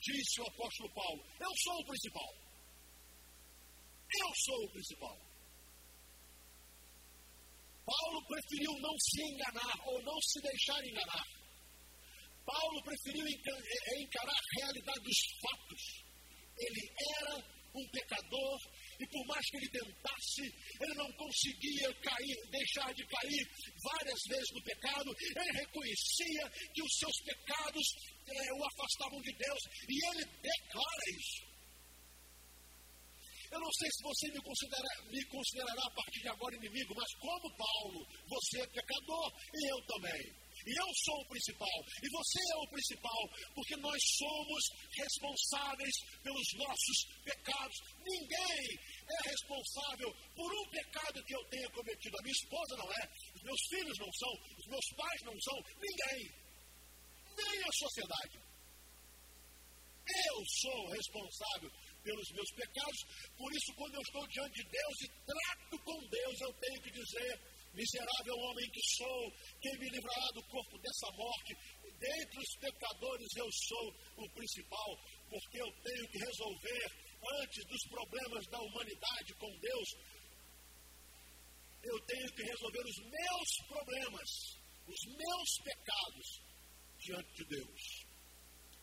disse 0.00 0.40
o 0.42 0.46
apóstolo 0.48 0.92
Paulo: 0.92 1.24
Eu 1.40 1.52
sou 1.64 1.80
o 1.80 1.86
principal. 1.86 2.45
Eu 4.14 4.34
sou 4.34 4.64
o 4.64 4.70
principal. 4.72 5.26
Paulo 7.86 8.26
preferiu 8.26 8.72
não 8.80 8.98
se 8.98 9.22
enganar 9.22 9.88
ou 9.88 10.02
não 10.02 10.20
se 10.20 10.40
deixar 10.40 10.84
enganar. 10.84 11.26
Paulo 12.44 12.82
preferiu 12.82 13.26
é, 13.26 14.02
encarar 14.02 14.34
a 14.34 14.60
realidade 14.60 15.00
dos 15.00 15.18
fatos. 15.40 16.04
Ele 16.58 16.92
era 17.20 17.56
um 17.74 17.88
pecador 17.90 18.58
e 18.98 19.06
por 19.06 19.26
mais 19.26 19.44
que 19.50 19.56
ele 19.58 19.68
tentasse, 19.68 20.42
ele 20.80 20.94
não 20.94 21.12
conseguia 21.12 21.94
cair, 22.00 22.36
deixar 22.50 22.94
de 22.94 23.06
cair 23.06 23.44
várias 23.82 24.20
vezes 24.28 24.50
no 24.52 24.62
pecado. 24.62 25.14
Ele 25.20 25.58
reconhecia 25.58 26.50
que 26.74 26.82
os 26.82 26.96
seus 26.98 27.20
pecados 27.22 27.86
é, 28.26 28.52
o 28.54 28.64
afastavam 28.64 29.20
de 29.20 29.32
Deus 29.32 29.60
e 29.88 30.06
ele 30.08 30.24
declara 30.42 31.04
isso. 31.18 31.55
Eu 33.50 33.60
não 33.60 33.72
sei 33.72 33.88
se 33.90 34.02
você 34.02 34.26
me, 34.32 34.40
considera, 34.42 34.88
me 35.10 35.24
considerará 35.26 35.82
a 35.86 35.94
partir 35.94 36.20
de 36.20 36.28
agora 36.28 36.56
inimigo, 36.56 36.94
mas 36.96 37.14
como 37.20 37.56
Paulo, 37.56 38.06
você 38.26 38.60
é 38.60 38.66
pecador 38.66 39.32
e 39.54 39.70
eu 39.70 39.86
também. 39.86 40.46
E 40.66 40.72
eu 40.72 40.88
sou 41.04 41.20
o 41.20 41.28
principal, 41.28 41.78
e 42.02 42.08
você 42.10 42.40
é 42.40 42.56
o 42.56 42.70
principal, 42.70 43.22
porque 43.54 43.76
nós 43.76 44.00
somos 44.18 44.62
responsáveis 44.90 45.94
pelos 46.22 46.48
nossos 46.54 46.98
pecados. 47.22 47.76
Ninguém 48.02 48.78
é 49.06 49.28
responsável 49.28 50.10
por 50.34 50.50
um 50.50 50.70
pecado 50.70 51.22
que 51.24 51.34
eu 51.36 51.44
tenha 51.50 51.70
cometido. 51.70 52.16
A 52.18 52.22
minha 52.22 52.32
esposa 52.32 52.76
não 52.78 52.92
é, 52.92 53.02
os 53.34 53.42
meus 53.42 53.60
filhos 53.68 53.98
não 53.98 54.12
são, 54.12 54.32
os 54.58 54.66
meus 54.66 54.86
pais 54.96 55.22
não 55.22 55.40
são, 55.40 55.56
ninguém. 55.78 56.46
Nem 57.36 57.62
a 57.62 57.72
sociedade. 57.72 58.46
Eu 60.06 60.44
sou 60.46 60.88
responsável 60.88 61.70
pelos 62.06 62.30
meus 62.30 62.50
pecados. 62.54 63.00
Por 63.36 63.50
isso, 63.50 63.74
quando 63.74 63.94
eu 63.94 64.04
estou 64.06 64.24
diante 64.28 64.62
de 64.62 64.70
Deus 64.70 64.96
e 65.02 65.08
trato 65.26 65.76
com 65.82 65.98
Deus, 66.06 66.36
eu 66.40 66.52
tenho 66.54 66.82
que 66.82 66.92
dizer: 66.94 67.32
miserável 67.74 68.34
homem 68.46 68.70
que 68.70 68.82
sou, 68.94 69.22
quem 69.60 69.74
me 69.82 69.88
livrará 69.90 70.28
do 70.32 70.42
corpo 70.46 70.78
dessa 70.78 71.10
morte? 71.18 71.52
Dentre 71.98 72.38
os 72.38 72.52
pecadores, 72.60 73.28
eu 73.36 73.48
sou 73.50 73.86
o 74.22 74.30
principal, 74.30 74.90
porque 75.28 75.58
eu 75.58 75.70
tenho 75.82 76.06
que 76.10 76.18
resolver 76.18 76.84
antes 77.42 77.64
dos 77.66 77.82
problemas 77.90 78.46
da 78.46 78.60
humanidade 78.60 79.34
com 79.34 79.50
Deus. 79.58 79.88
Eu 81.82 81.98
tenho 82.06 82.28
que 82.34 82.42
resolver 82.42 82.84
os 82.86 82.98
meus 83.02 83.50
problemas, 83.66 84.30
os 84.86 85.02
meus 85.10 85.50
pecados 85.64 86.26
diante 86.98 87.32
de 87.34 87.44
Deus. 87.56 87.82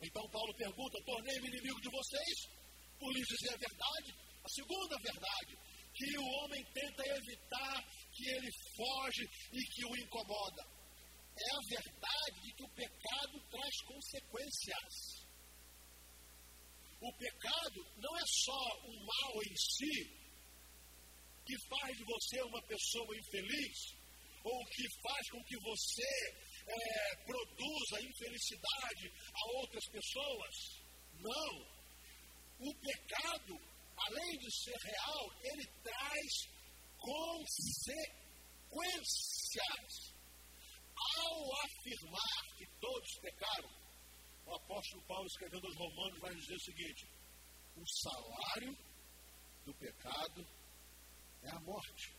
Então 0.02 0.30
Paulo 0.30 0.54
pergunta: 0.56 1.04
tornei-me 1.06 1.48
inimigo 1.48 1.80
de 1.80 1.90
vocês? 1.90 2.63
Por 3.04 3.12
lhes 3.12 3.28
dizer 3.28 3.54
a 3.54 3.58
verdade. 3.58 4.16
A 4.44 4.50
segunda 4.50 4.96
verdade, 5.04 5.58
que 5.94 6.18
o 6.18 6.26
homem 6.40 6.64
tenta 6.74 7.04
evitar, 7.06 7.84
que 8.16 8.30
ele 8.30 8.52
foge 8.78 9.24
e 9.52 9.60
que 9.60 9.86
o 9.86 9.98
incomoda. 9.98 10.64
É 11.36 11.50
a 11.56 11.68
verdade 11.68 12.42
de 12.44 12.54
que 12.54 12.64
o 12.64 12.70
pecado 12.70 13.36
traz 13.52 13.76
consequências. 13.82 14.94
O 17.02 17.12
pecado 17.18 17.80
não 17.98 18.18
é 18.18 18.24
só 18.26 18.64
um 18.88 18.96
mal 19.04 19.44
em 19.44 19.56
si, 19.58 19.96
que 21.46 21.56
faz 21.68 21.98
de 21.98 22.06
você 22.06 22.42
uma 22.44 22.62
pessoa 22.64 23.18
infeliz, 23.18 23.78
ou 24.46 24.66
que 24.68 24.84
faz 25.02 25.30
com 25.32 25.44
que 25.44 25.58
você 25.60 26.12
é, 26.68 27.16
produza 27.26 28.02
infelicidade 28.02 29.12
a 29.34 29.60
outras 29.60 29.86
pessoas. 29.92 30.56
Não. 31.20 31.73
O 32.64 32.74
pecado, 32.76 33.60
além 33.98 34.38
de 34.38 34.50
ser 34.64 34.78
real, 34.78 35.32
ele 35.44 35.68
traz 35.84 36.48
consequências. 36.98 38.24
Ao 40.96 41.62
afirmar 41.66 42.56
que 42.58 42.66
todos 42.80 43.20
pecaram, 43.20 43.70
o 44.46 44.56
apóstolo 44.56 45.04
Paulo, 45.04 45.28
escrevendo 45.28 45.68
aos 45.68 45.76
Romanos, 45.76 46.20
vai 46.22 46.34
dizer 46.36 46.56
o 46.56 46.60
seguinte: 46.62 47.06
o 47.76 47.86
salário 47.86 48.78
do 49.66 49.74
pecado 49.74 50.48
é 51.44 51.50
a 51.50 51.60
morte. 51.60 52.16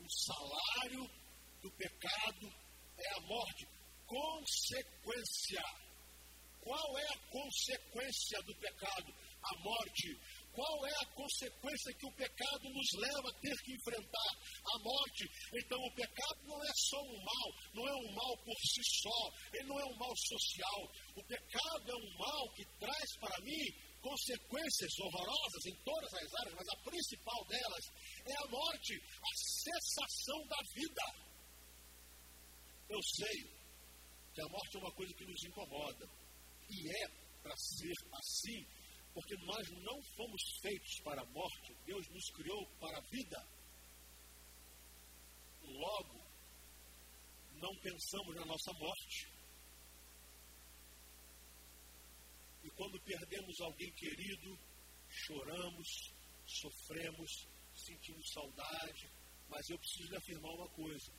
O 0.00 0.10
salário 0.10 1.08
do 1.62 1.70
pecado 1.72 2.52
é 2.98 3.16
a 3.16 3.20
morte. 3.22 3.66
Consequência. 4.06 5.62
Qual 6.64 6.98
é 6.98 7.06
a 7.12 7.18
consequência 7.28 8.42
do 8.42 8.54
pecado? 8.56 9.14
A 9.42 9.58
morte. 9.60 10.18
Qual 10.50 10.86
é 10.86 10.94
a 11.02 11.06
consequência 11.12 11.92
que 11.92 12.06
o 12.06 12.12
pecado 12.12 12.70
nos 12.70 12.90
leva 12.94 13.28
a 13.28 13.40
ter 13.40 13.54
que 13.62 13.74
enfrentar? 13.74 14.32
A 14.64 14.78
morte. 14.78 15.28
Então, 15.52 15.78
o 15.78 15.94
pecado 15.94 16.40
não 16.44 16.64
é 16.64 16.72
só 16.74 17.02
um 17.02 17.22
mal, 17.22 17.48
não 17.74 17.86
é 17.86 17.94
um 17.94 18.12
mal 18.14 18.38
por 18.38 18.56
si 18.56 18.80
só, 19.02 19.32
ele 19.52 19.68
não 19.68 19.78
é 19.78 19.84
um 19.84 19.96
mal 19.96 20.16
social. 20.16 20.92
O 21.16 21.24
pecado 21.24 21.90
é 21.90 21.96
um 21.96 22.18
mal 22.18 22.54
que 22.54 22.64
traz 22.78 23.16
para 23.20 23.40
mim 23.42 23.64
consequências 24.00 24.98
horrorosas 25.00 25.66
em 25.66 25.74
todas 25.84 26.14
as 26.14 26.34
áreas, 26.40 26.54
mas 26.56 26.68
a 26.68 26.76
principal 26.88 27.44
delas 27.44 27.84
é 28.24 28.36
a 28.36 28.48
morte, 28.48 28.94
a 28.94 29.36
cessação 29.36 30.46
da 30.46 30.60
vida. 30.74 31.02
Eu 32.88 33.02
sei 33.02 33.64
que 34.32 34.40
a 34.40 34.48
morte 34.48 34.76
é 34.76 34.80
uma 34.80 34.92
coisa 34.92 35.14
que 35.14 35.24
nos 35.24 35.44
incomoda, 35.44 36.23
e 36.70 36.88
é 36.88 37.08
para 37.42 37.56
ser 37.56 37.94
assim, 38.12 38.66
porque 39.12 39.36
nós 39.44 39.70
não 39.82 40.02
fomos 40.16 40.42
feitos 40.60 41.00
para 41.04 41.22
a 41.22 41.26
morte, 41.26 41.74
Deus 41.84 42.08
nos 42.08 42.30
criou 42.30 42.66
para 42.80 42.98
a 42.98 43.02
vida. 43.02 43.48
Logo, 45.62 46.24
não 47.54 47.74
pensamos 47.80 48.34
na 48.34 48.44
nossa 48.44 48.72
morte. 48.72 49.32
E 52.64 52.70
quando 52.70 53.00
perdemos 53.02 53.60
alguém 53.60 53.92
querido, 53.92 54.58
choramos, 55.08 56.12
sofremos, 56.46 57.46
sentimos 57.74 58.30
saudade. 58.32 59.10
Mas 59.48 59.68
eu 59.68 59.78
preciso 59.78 60.10
lhe 60.10 60.16
afirmar 60.16 60.52
uma 60.54 60.68
coisa: 60.70 61.12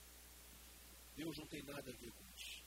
Deus 1.16 1.38
não 1.38 1.48
tem 1.48 1.64
nada 1.64 1.92
a 1.92 1.96
ver 1.96 2.12
com 2.12 2.24
isso. 2.36 2.66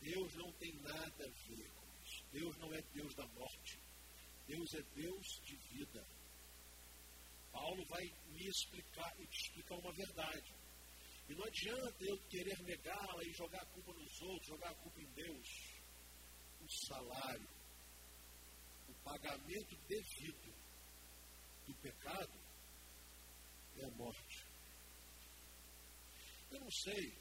Deus 0.00 0.34
não 0.34 0.52
tem 0.52 0.72
nada 0.82 1.24
a 1.24 1.48
ver 1.48 1.70
com 1.70 1.86
isso. 2.04 2.24
Deus 2.32 2.56
não 2.58 2.72
é 2.74 2.82
Deus 2.92 3.14
da 3.14 3.26
morte. 3.28 3.78
Deus 4.46 4.74
é 4.74 4.82
Deus 4.94 5.26
de 5.44 5.56
vida. 5.56 6.06
Paulo 7.52 7.84
vai 7.86 8.04
me 8.28 8.46
explicar 8.48 9.14
e 9.20 9.26
te 9.26 9.36
explicar 9.46 9.76
uma 9.76 9.92
verdade. 9.92 10.54
E 11.28 11.34
não 11.34 11.44
adianta 11.44 12.04
eu 12.04 12.18
querer 12.28 12.58
negá-la 12.62 13.22
e 13.24 13.32
jogar 13.34 13.60
a 13.60 13.66
culpa 13.66 13.92
nos 13.92 14.22
outros, 14.22 14.46
jogar 14.46 14.70
a 14.70 14.74
culpa 14.76 15.00
em 15.00 15.12
Deus. 15.12 15.48
O 16.60 16.68
salário, 16.86 17.48
o 18.88 18.94
pagamento 19.04 19.76
devido 19.86 20.54
do 21.66 21.74
pecado 21.74 22.40
é 23.76 23.84
a 23.84 23.90
morte. 23.90 24.46
Eu 26.50 26.60
não 26.60 26.70
sei, 26.70 27.12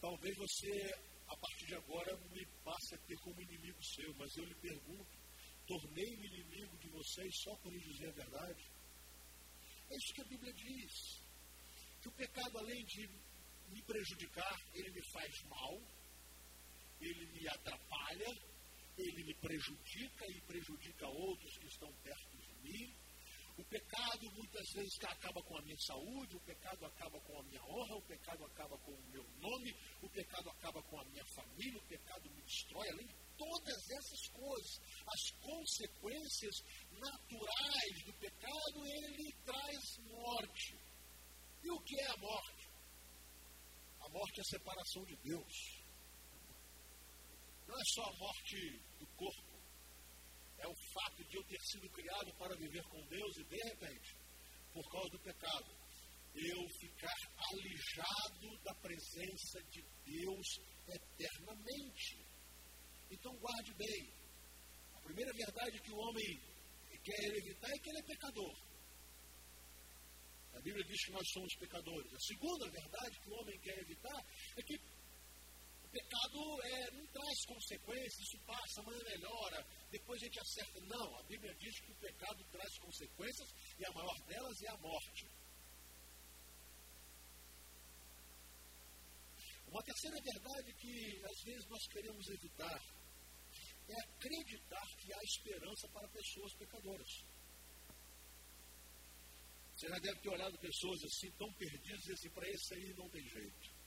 talvez 0.00 0.36
você, 0.36 1.11
a 1.32 1.36
partir 1.36 1.66
de 1.66 1.74
agora, 1.74 2.16
me 2.30 2.46
passe 2.62 2.94
a 2.94 2.98
ter 2.98 3.16
como 3.20 3.40
inimigo 3.40 3.82
seu, 3.82 4.14
mas 4.14 4.36
eu 4.36 4.44
lhe 4.44 4.54
pergunto, 4.56 5.18
tornei-me 5.66 6.26
inimigo 6.26 6.76
de 6.78 6.88
vocês 6.88 7.32
só 7.42 7.56
por 7.56 7.72
lhe 7.72 7.80
dizer 7.80 8.08
a 8.08 8.12
verdade? 8.12 8.70
É 9.90 9.96
isso 9.96 10.14
que 10.14 10.20
a 10.20 10.24
Bíblia 10.24 10.52
diz 10.52 11.22
que 12.02 12.08
o 12.08 12.12
pecado, 12.12 12.58
além 12.58 12.84
de 12.84 13.08
me 13.68 13.82
prejudicar, 13.82 14.60
ele 14.74 14.90
me 14.90 15.02
faz 15.12 15.42
mal, 15.44 15.80
ele 17.00 17.26
me 17.26 17.48
atrapalha, 17.48 18.38
ele 18.98 19.24
me 19.24 19.34
prejudica 19.34 20.26
e 20.30 20.40
prejudica 20.42 21.06
outros 21.08 21.56
que 21.58 21.66
estão 21.66 21.92
perto 22.02 22.36
de 22.36 22.54
mim. 22.62 22.94
O 23.58 23.64
pecado 23.64 24.30
muitas 24.32 24.66
vezes 24.72 24.98
acaba 25.04 25.42
com 25.42 25.58
a 25.58 25.62
minha 25.62 25.78
saúde, 25.78 26.36
o 26.36 26.40
pecado 26.40 26.86
acaba 26.86 27.20
com 27.20 27.38
a 27.38 27.42
minha 27.44 27.62
honra, 27.64 27.96
o 27.96 28.02
pecado 28.02 28.44
acaba 28.44 28.78
com 28.78 28.92
o 28.92 29.10
meu 29.10 29.24
nome, 29.38 29.76
o 30.00 30.08
pecado 30.08 30.48
acaba 30.50 30.82
com 30.82 31.00
a 31.00 31.04
minha 31.04 31.24
família, 31.34 31.78
o 31.78 31.86
pecado 31.86 32.30
me 32.30 32.42
destrói, 32.42 32.88
além 32.88 33.06
de 33.06 33.14
todas 33.36 33.90
essas 33.90 34.28
coisas, 34.28 34.80
as 35.06 35.30
consequências 35.40 36.54
naturais 36.92 38.04
do 38.06 38.12
pecado, 38.14 38.86
ele 38.86 39.32
traz 39.44 39.98
morte. 39.98 40.78
E 41.62 41.70
o 41.70 41.80
que 41.80 42.00
é 42.00 42.06
a 42.06 42.16
morte? 42.16 42.68
A 44.00 44.08
morte 44.08 44.38
é 44.38 44.40
a 44.40 44.44
separação 44.44 45.04
de 45.04 45.16
Deus. 45.16 45.82
Não 47.68 47.78
é 47.78 47.84
só 47.94 48.02
a 48.02 48.16
morte 48.16 48.80
do 48.98 49.06
corpo. 49.16 49.51
É 50.62 50.68
o 50.68 50.76
fato 50.94 51.24
de 51.24 51.36
eu 51.36 51.44
ter 51.44 51.60
sido 51.60 51.90
criado 51.90 52.32
para 52.38 52.54
viver 52.56 52.82
com 52.84 53.04
Deus 53.06 53.36
e, 53.36 53.44
de 53.44 53.56
repente, 53.56 54.16
por 54.72 54.88
causa 54.90 55.10
do 55.10 55.18
pecado, 55.18 55.74
eu 56.34 56.68
ficar 56.80 57.18
alijado 57.50 58.62
da 58.62 58.74
presença 58.76 59.60
de 59.70 59.82
Deus 60.04 60.46
eternamente. 60.86 62.24
Então, 63.10 63.36
guarde 63.36 63.74
bem. 63.74 64.12
A 64.94 65.00
primeira 65.00 65.32
verdade 65.32 65.80
que 65.80 65.92
o 65.92 65.98
homem 65.98 66.40
quer 67.02 67.36
evitar 67.36 67.68
é 67.68 67.78
que 67.78 67.90
ele 67.90 67.98
é 67.98 68.02
pecador. 68.02 68.56
A 70.54 70.60
Bíblia 70.60 70.84
diz 70.84 71.04
que 71.06 71.12
nós 71.12 71.28
somos 71.32 71.54
pecadores. 71.56 72.14
A 72.14 72.20
segunda 72.20 72.70
verdade 72.70 73.20
que 73.20 73.30
o 73.30 73.34
homem 73.34 73.58
quer 73.60 73.78
evitar 73.78 74.24
é 74.56 74.62
que 74.62 74.78
pecado 75.92 76.62
é, 76.64 76.90
não 76.92 77.06
traz 77.06 77.44
consequências, 77.46 78.18
isso 78.18 78.38
passa, 78.46 78.80
amanhã 78.80 79.04
melhora, 79.04 79.66
depois 79.90 80.20
a 80.22 80.24
gente 80.24 80.40
acerta. 80.40 80.80
Não, 80.80 81.18
a 81.18 81.22
Bíblia 81.24 81.54
diz 81.56 81.80
que 81.80 81.92
o 81.92 81.96
pecado 81.96 82.44
traz 82.50 82.78
consequências 82.78 83.48
e 83.78 83.84
a 83.84 83.92
maior 83.92 84.18
delas 84.26 84.62
é 84.62 84.68
a 84.70 84.76
morte. 84.78 85.28
Uma 89.68 89.82
terceira 89.82 90.16
verdade 90.22 90.74
que 90.74 91.24
às 91.24 91.44
vezes 91.44 91.66
nós 91.68 91.86
queremos 91.88 92.28
evitar 92.28 92.80
é 93.88 94.00
acreditar 94.00 94.86
que 94.96 95.12
há 95.12 95.18
esperança 95.24 95.88
para 95.88 96.08
pessoas 96.08 96.54
pecadoras. 96.54 97.24
Você 99.74 99.88
já 99.88 99.98
deve 99.98 100.20
ter 100.20 100.28
olhado 100.28 100.58
pessoas 100.58 101.02
assim, 101.04 101.30
tão 101.32 101.52
perdidas, 101.54 102.06
e 102.06 102.12
assim, 102.12 102.30
para 102.30 102.48
esse 102.48 102.74
aí 102.74 102.94
não 102.94 103.08
tem 103.08 103.28
jeito. 103.28 103.81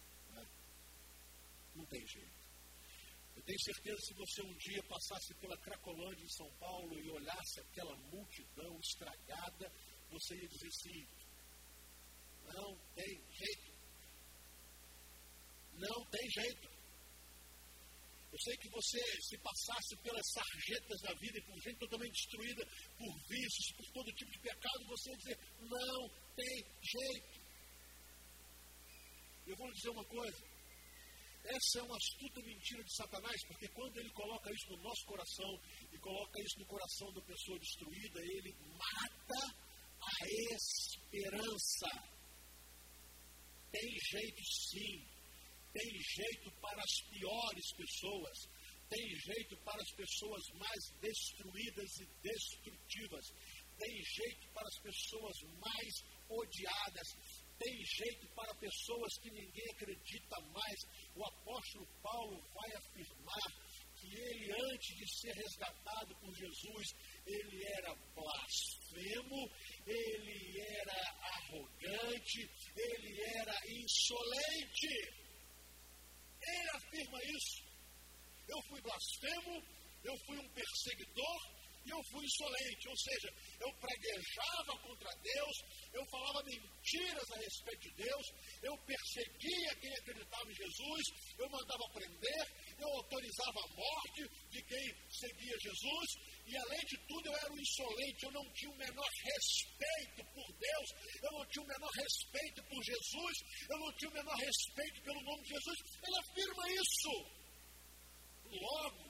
Não 1.76 1.86
tem 1.86 2.08
jeito. 2.08 2.46
Eu 3.36 3.44
tenho 3.44 3.60
certeza 3.60 3.98
que 3.98 4.06
se 4.06 4.14
você 4.14 4.42
um 4.44 4.58
dia 4.58 4.84
passasse 4.84 5.34
pela 5.36 5.58
Cracolândia 5.58 6.24
em 6.24 6.30
São 6.30 6.50
Paulo 6.58 6.98
e 7.00 7.10
olhasse 7.10 7.60
aquela 7.60 7.96
multidão 7.98 8.80
estragada, 8.80 9.72
você 10.10 10.36
ia 10.36 10.48
dizer 10.48 10.68
assim, 10.68 11.08
não 12.54 12.78
tem 12.96 13.24
jeito. 13.32 13.76
Não 15.74 16.06
tem 16.06 16.30
jeito. 16.32 16.76
Eu 18.32 18.40
sei 18.40 18.58
que 18.58 18.70
você, 18.70 19.00
se 19.22 19.38
passasse 19.38 19.96
pelas 20.04 20.32
sarjetas 20.34 21.02
da 21.02 21.14
vida, 21.14 21.42
com 21.44 21.60
gente 21.62 21.80
totalmente 21.80 22.12
destruída 22.12 22.66
por 22.98 23.14
vícios, 23.30 23.72
por 23.78 23.86
todo 23.94 24.14
tipo 24.14 24.32
de 24.32 24.40
pecado, 24.40 24.88
você 24.88 25.10
ia 25.10 25.18
dizer: 25.18 25.40
não 25.62 26.10
tem 26.36 26.56
jeito. 26.82 27.46
Eu 29.48 29.56
vou 29.56 29.68
lhe 29.68 29.74
dizer 29.74 29.90
uma 29.90 30.06
coisa. 30.06 30.55
Essa 31.46 31.80
é 31.80 31.84
uma 31.84 31.96
astuta 31.96 32.42
mentira 32.42 32.84
de 32.84 32.96
Satanás, 32.96 33.40
porque 33.48 33.68
quando 33.70 33.98
ele 33.98 34.10
coloca 34.12 34.52
isso 34.52 34.72
no 34.72 34.82
nosso 34.82 35.06
coração 35.06 35.62
e 35.92 35.98
coloca 36.00 36.42
isso 36.42 36.60
no 36.60 36.66
coração 36.66 37.14
da 37.14 37.22
pessoa 37.22 37.60
destruída, 37.60 38.20
ele 38.20 38.52
mata 38.74 39.56
a 40.02 40.28
esperança. 40.56 41.90
Tem 43.72 43.90
jeito 44.10 44.42
sim, 44.44 45.06
tem 45.72 45.92
jeito 46.02 46.52
para 46.62 46.82
as 46.82 47.10
piores 47.12 47.74
pessoas, 47.78 48.38
tem 48.90 49.06
jeito 49.16 49.58
para 49.58 49.82
as 49.82 49.92
pessoas 49.92 50.42
mais 50.54 50.84
destruídas 51.00 51.92
e 52.00 52.06
destrutivas, 52.24 53.26
tem 53.78 54.04
jeito 54.04 54.50
para 54.52 54.68
as 54.68 54.80
pessoas 54.82 55.36
mais 55.60 55.94
odiadas, 56.30 57.08
tem 57.58 57.86
jeito 57.86 58.28
para 58.36 58.54
pessoas 58.56 59.18
que 59.22 59.32
ninguém 59.32 59.66
acredita 59.72 60.42
mais. 60.52 60.80
O 61.16 61.26
apóstolo 61.26 61.88
Paulo 62.02 62.42
vai 62.54 62.72
afirmar 62.76 63.76
que 63.96 64.08
ele, 64.14 64.52
antes 64.72 64.96
de 64.98 65.20
ser 65.20 65.34
resgatado 65.34 66.16
por 66.18 66.34
Jesus, 66.36 66.88
ele 67.26 67.64
era 67.66 67.96
blasfemo, 68.14 69.50
ele 69.88 70.62
era 70.62 70.96
arrogante, 71.34 72.50
ele 72.76 73.22
era 73.38 73.56
insolente. 73.70 75.26
Ele 76.42 76.70
afirma 76.76 77.20
isso. 77.24 77.64
Eu 78.48 78.62
fui 78.70 78.82
blasfemo, 78.82 79.64
eu 80.04 80.18
fui 80.26 80.38
um 80.38 80.50
perseguidor, 80.50 81.65
e 81.86 81.90
eu 81.90 82.02
fui 82.12 82.26
insolente, 82.26 82.90
ou 82.90 82.98
seja, 82.98 83.30
eu 83.62 83.72
praguejava 83.78 84.74
contra 84.82 85.10
Deus, 85.22 85.56
eu 85.94 86.06
falava 86.10 86.44
mentiras 86.44 87.32
a 87.32 87.38
respeito 87.38 87.82
de 87.82 88.04
Deus, 88.04 88.26
eu 88.64 88.78
perseguia 88.86 89.76
quem 89.80 89.94
acreditava 89.94 90.52
em 90.52 90.56
Jesus, 90.56 91.04
eu 91.38 91.50
mandava 91.50 91.86
prender, 91.94 92.44
eu 92.80 92.90
autorizava 92.90 93.60
a 93.62 93.72
morte 93.76 94.22
de 94.50 94.62
quem 94.64 94.86
seguia 95.10 95.56
Jesus, 95.62 96.10
e 96.48 96.58
além 96.58 96.82
de 96.86 96.98
tudo 97.08 97.28
eu 97.28 97.38
era 97.38 97.54
um 97.54 97.60
insolente, 97.60 98.26
eu 98.26 98.32
não 98.32 98.54
tinha 98.54 98.72
o 98.72 98.78
menor 98.78 99.10
respeito 99.24 100.26
por 100.34 100.48
Deus, 100.58 100.90
eu 101.22 101.32
não 101.32 101.46
tinha 101.48 101.64
o 101.64 101.68
menor 101.68 101.92
respeito 101.92 102.64
por 102.64 102.84
Jesus, 102.84 103.36
eu 103.70 103.80
não 103.80 103.92
tinha 103.98 104.10
o 104.10 104.14
menor 104.14 104.36
respeito 104.36 105.02
pelo 105.04 105.22
nome 105.22 105.44
de 105.44 105.50
Jesus. 105.50 105.78
Ele 106.02 106.20
afirma 106.20 106.64
isso. 106.72 107.46
Logo, 108.46 109.05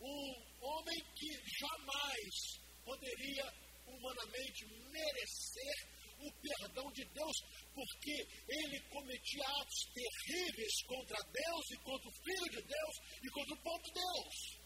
um 0.00 0.66
homem 0.66 1.00
que 1.14 1.32
jamais 1.60 2.64
poderia 2.84 3.44
humanamente 3.86 4.66
merecer 4.90 5.94
o 6.20 6.32
perdão 6.40 6.90
de 6.92 7.04
Deus, 7.12 7.36
porque 7.74 8.16
ele 8.48 8.80
cometia 8.88 9.44
atos 9.60 9.80
terríveis 9.92 10.82
contra 10.86 11.18
Deus 11.22 11.70
e 11.70 11.76
contra 11.82 12.08
o 12.08 12.12
Filho 12.12 12.50
de 12.50 12.62
Deus 12.62 12.96
e 13.22 13.30
contra 13.30 13.54
o 13.54 13.62
povo 13.62 13.82
de 13.82 13.92
Deus. 13.92 14.64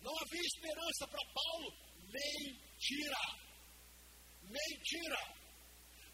Não 0.00 0.14
havia 0.20 0.42
esperança 0.42 1.08
para 1.08 1.32
Paulo? 1.32 1.68
Mentira! 2.12 3.22
Mentira! 4.42 5.44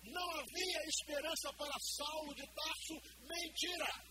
Não 0.03 0.31
havia 0.31 0.81
esperança 0.89 1.53
para 1.59 1.79
Saulo 1.79 2.35
de 2.35 2.47
Tarso? 2.47 2.95
Mentira! 3.21 4.11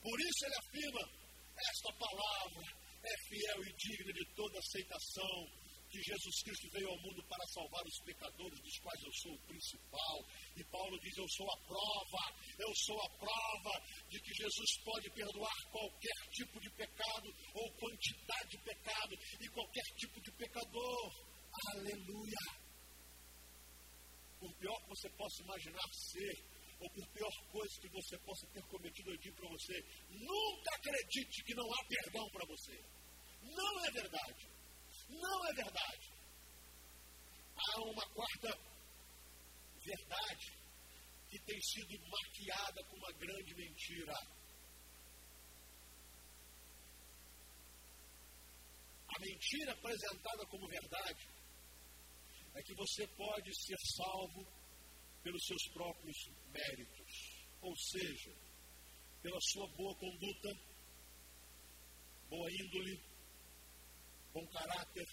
Por 0.00 0.20
isso 0.20 0.46
ele 0.46 0.58
afirma: 0.58 1.23
esta 1.56 1.92
palavra 1.94 2.64
é 3.04 3.14
fiel 3.28 3.64
e 3.64 3.72
digna 3.76 4.12
de 4.12 4.24
toda 4.34 4.58
aceitação. 4.58 5.64
Que 5.90 6.02
Jesus 6.02 6.42
Cristo 6.42 6.68
veio 6.72 6.88
ao 6.88 6.98
mundo 7.02 7.22
para 7.28 7.46
salvar 7.54 7.84
os 7.86 8.00
pecadores, 8.00 8.58
dos 8.58 8.78
quais 8.80 9.00
eu 9.04 9.12
sou 9.12 9.32
o 9.32 9.46
principal. 9.46 10.26
E 10.56 10.64
Paulo 10.64 10.98
diz: 10.98 11.16
Eu 11.16 11.28
sou 11.28 11.46
a 11.52 11.56
prova, 11.58 12.22
eu 12.58 12.74
sou 12.74 13.00
a 13.00 13.10
prova 13.10 13.74
de 14.10 14.18
que 14.20 14.34
Jesus 14.34 14.82
pode 14.82 15.08
perdoar 15.10 15.54
qualquer 15.70 16.18
tipo 16.32 16.58
de 16.58 16.70
pecado 16.70 17.32
ou 17.54 17.72
quantidade 17.78 18.50
de 18.50 18.58
pecado 18.58 19.14
e 19.40 19.48
qualquer 19.50 19.84
tipo 19.96 20.20
de 20.20 20.32
pecador. 20.32 21.34
Aleluia! 21.76 22.44
Por 24.40 24.52
pior 24.56 24.76
que 24.82 24.88
você 24.88 25.08
possa 25.10 25.42
imaginar 25.44 25.88
ser, 25.92 26.53
ou 26.80 26.90
por 26.90 27.06
pior 27.08 27.32
coisa 27.50 27.80
que 27.80 27.88
você 27.88 28.18
possa 28.18 28.46
ter 28.48 28.62
cometido, 28.64 29.10
eu 29.10 29.18
digo 29.18 29.36
para 29.36 29.48
você: 29.48 29.74
nunca 30.10 30.74
acredite 30.74 31.44
que 31.44 31.54
não 31.54 31.66
há 31.72 31.84
perdão 31.86 32.28
para 32.30 32.46
você. 32.46 32.84
Não 33.42 33.84
é 33.84 33.90
verdade. 33.90 34.48
Não 35.08 35.46
é 35.46 35.52
verdade. 35.52 36.12
Há 37.56 37.80
uma 37.82 38.06
quarta 38.10 38.58
verdade 39.84 40.52
que 41.28 41.38
tem 41.40 41.60
sido 41.60 41.98
maquiada 42.08 42.84
com 42.84 42.96
uma 42.96 43.12
grande 43.12 43.54
mentira. 43.54 44.14
A 49.08 49.20
mentira 49.20 49.72
apresentada 49.72 50.46
como 50.46 50.68
verdade 50.68 51.28
é 52.54 52.62
que 52.62 52.74
você 52.74 53.06
pode 53.08 53.54
ser 53.64 53.76
salvo 53.96 54.63
pelos 55.24 55.42
seus 55.46 55.68
próprios 55.72 56.16
méritos, 56.52 57.12
ou 57.62 57.74
seja, 57.76 58.30
pela 59.22 59.40
sua 59.40 59.66
boa 59.68 59.96
conduta, 59.96 60.50
boa 62.28 62.48
índole, 62.52 63.02
bom 64.34 64.46
caráter 64.48 65.08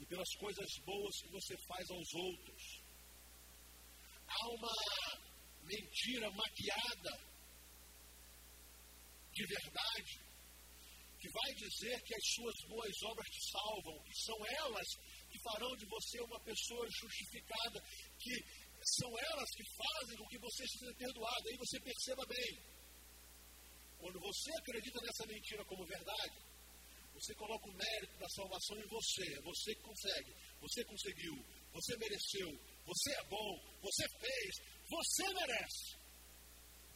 e 0.00 0.06
pelas 0.06 0.34
coisas 0.34 0.68
boas 0.84 1.22
que 1.22 1.28
você 1.28 1.56
faz 1.68 1.90
aos 1.90 2.14
outros. 2.14 2.82
Há 4.26 4.48
uma 4.48 4.72
mentira 5.62 6.30
maquiada 6.32 7.30
de 9.32 9.46
verdade 9.46 10.30
que 11.20 11.28
vai 11.28 11.54
dizer 11.54 12.02
que 12.02 12.14
as 12.14 12.26
suas 12.32 12.54
boas 12.66 13.02
obras 13.02 13.28
te 13.28 13.50
salvam, 13.52 14.02
e 14.08 14.22
são 14.24 14.46
elas 14.46 14.88
que 15.30 15.38
farão 15.42 15.76
de 15.76 15.84
você 15.86 16.20
uma 16.22 16.40
pessoa 16.40 16.88
justificada, 16.90 17.80
que 18.18 18.34
são 18.84 19.10
elas 19.18 19.50
que 19.50 19.64
fazem 19.76 20.16
com 20.16 20.26
que 20.28 20.38
você 20.38 20.66
seja 20.66 20.94
perdoado. 20.94 21.48
Aí 21.48 21.56
você 21.56 21.80
perceba 21.80 22.24
bem. 22.26 22.80
Quando 23.98 24.18
você 24.20 24.50
acredita 24.58 25.00
nessa 25.02 25.26
mentira 25.26 25.64
como 25.66 25.84
verdade, 25.84 26.38
você 27.12 27.34
coloca 27.34 27.68
o 27.68 27.76
mérito 27.76 28.18
da 28.18 28.28
salvação 28.28 28.78
em 28.78 28.86
você. 28.86 29.34
É 29.34 29.42
você 29.42 29.74
que 29.74 29.82
consegue. 29.82 30.34
Você 30.60 30.84
conseguiu. 30.84 31.34
Você 31.72 31.96
mereceu. 31.98 32.48
Você 32.86 33.12
é 33.12 33.24
bom. 33.24 33.78
Você 33.82 34.08
fez. 34.18 34.56
Você 34.88 35.34
merece. 35.34 36.00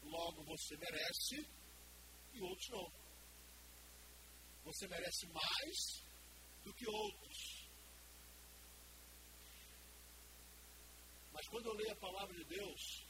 Logo 0.03 0.44
você 0.44 0.77
merece 0.77 1.47
e 2.33 2.40
outros 2.40 2.68
não. 2.70 2.92
Você 4.64 4.88
merece 4.88 5.27
mais 5.27 6.05
do 6.64 6.73
que 6.75 6.88
outros. 6.88 7.53
Mas 11.44 11.50
quando 11.50 11.66
eu 11.66 11.74
leio 11.74 11.92
a 11.92 11.96
palavra 11.96 12.35
de 12.35 12.44
Deus, 12.44 13.07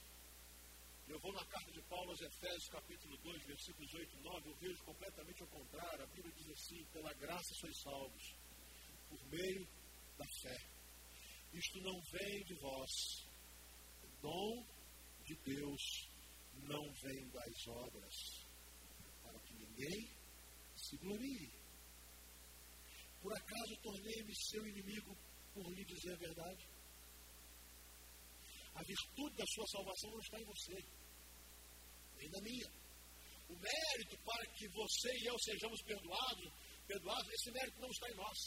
eu 1.07 1.17
vou 1.19 1.31
na 1.31 1.45
carta 1.45 1.71
de 1.71 1.81
Paulo 1.83 2.09
aos 2.09 2.19
Efésios, 2.19 2.67
capítulo 2.67 3.17
2, 3.19 3.45
versículos 3.45 3.93
8 3.93 4.13
e 4.13 4.21
9, 4.23 4.49
eu 4.49 4.55
vejo 4.55 4.83
completamente 4.83 5.41
ao 5.41 5.47
contrário. 5.47 6.03
A 6.03 6.07
Bíblia 6.07 6.33
diz 6.35 6.49
assim: 6.49 6.83
pela 6.91 7.13
graça 7.13 7.53
sois 7.53 7.81
salvos, 7.81 8.35
por 9.07 9.25
meio 9.27 9.65
da 10.17 10.25
fé. 10.41 10.67
Isto 11.53 11.79
não 11.79 12.01
vem 12.11 12.43
de 12.43 12.55
vós, 12.55 12.91
o 14.03 14.07
dom 14.21 14.67
de 15.23 15.35
Deus 15.35 16.09
não 16.63 16.91
vem 16.91 17.29
das 17.29 17.67
obras, 17.67 18.45
para 19.23 19.39
que 19.39 19.53
ninguém 19.53 20.11
se 20.75 20.97
glorie. 20.97 21.53
Por 23.21 23.31
acaso 23.31 23.77
tornei-me 23.77 24.35
seu 24.35 24.67
inimigo 24.67 25.17
por 25.53 25.71
lhe 25.71 25.85
dizer 25.85 26.11
a 26.11 26.17
verdade? 26.17 26.74
A 28.75 28.83
virtude 28.83 29.35
da 29.37 29.45
sua 29.47 29.67
salvação 29.67 30.11
não 30.11 30.19
está 30.19 30.37
em 30.39 30.43
você, 30.43 30.75
nem 32.17 32.29
na 32.29 32.41
minha. 32.41 32.67
O 33.47 33.55
mérito 33.55 34.17
para 34.25 34.45
que 34.53 34.67
você 34.67 35.09
e 35.15 35.25
eu 35.27 35.39
sejamos 35.39 35.81
perdoados, 35.83 36.51
perdoados, 36.85 37.33
esse 37.33 37.51
mérito 37.51 37.79
não 37.79 37.89
está 37.89 38.09
em 38.09 38.15
nós. 38.15 38.39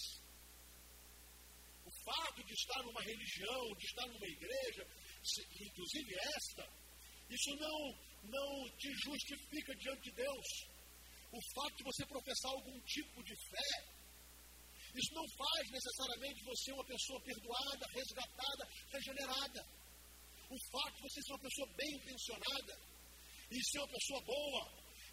O 1.86 1.90
fato 2.04 2.44
de 2.44 2.52
estar 2.52 2.82
numa 2.82 3.00
religião, 3.00 3.74
de 3.78 3.86
estar 3.86 4.06
numa 4.06 4.26
igreja, 4.26 4.84
inclusive 5.64 6.14
esta, 6.36 6.68
isso 7.30 7.56
não, 7.56 7.78
não 8.28 8.76
te 8.76 8.92
justifica 9.04 9.74
diante 9.76 10.10
de 10.10 10.12
Deus. 10.12 10.46
O 11.32 11.40
fato 11.54 11.76
de 11.76 11.84
você 11.84 12.04
professar 12.04 12.50
algum 12.52 12.78
tipo 12.80 13.24
de 13.24 13.34
fé, 13.48 13.98
isso 14.94 15.14
não 15.14 15.24
faz 15.28 15.70
necessariamente 15.70 16.44
você 16.44 16.72
uma 16.72 16.84
pessoa 16.84 17.20
perdoada, 17.22 17.86
resgatada, 17.94 18.68
regenerada 18.92 19.77
o 20.50 20.58
fato 20.72 20.96
de 20.96 21.02
você 21.02 21.22
ser 21.22 21.32
uma 21.32 21.44
pessoa 21.44 21.68
bem 21.76 21.90
intencionada 21.96 22.80
e 23.50 23.64
ser 23.64 23.78
uma 23.78 23.88
pessoa 23.88 24.20
boa, 24.22 24.62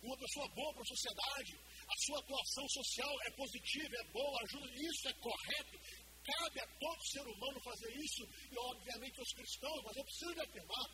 uma 0.03 0.17
pessoa 0.17 0.47
boa 0.49 0.73
para 0.73 0.83
a 0.83 0.93
sociedade, 0.95 1.59
a 1.87 1.95
sua 2.05 2.19
atuação 2.19 2.67
social 2.69 3.13
é 3.23 3.31
positiva, 3.31 3.95
é 3.95 4.03
boa, 4.11 4.43
ajuda, 4.43 4.67
isso 4.75 5.09
é 5.09 5.13
correto. 5.13 5.79
Cabe 6.25 6.59
a 6.59 6.67
todo 6.79 7.07
ser 7.07 7.21
humano 7.21 7.61
fazer 7.61 7.95
isso, 7.97 8.23
e 8.51 8.57
obviamente 8.57 9.19
aos 9.19 9.33
cristãos, 9.33 9.83
mas 9.83 9.95
eu 9.95 10.03
preciso 10.05 10.41
afirmar: 10.41 10.85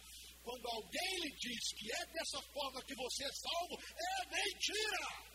quando 0.44 0.68
alguém 0.68 1.20
lhe 1.22 1.32
diz 1.38 1.74
que 1.78 1.90
é 1.90 2.06
dessa 2.08 2.42
forma 2.54 2.84
que 2.84 2.96
você 2.96 3.24
é 3.24 3.32
salvo, 3.32 3.80
é 3.96 4.26
mentira! 4.26 5.32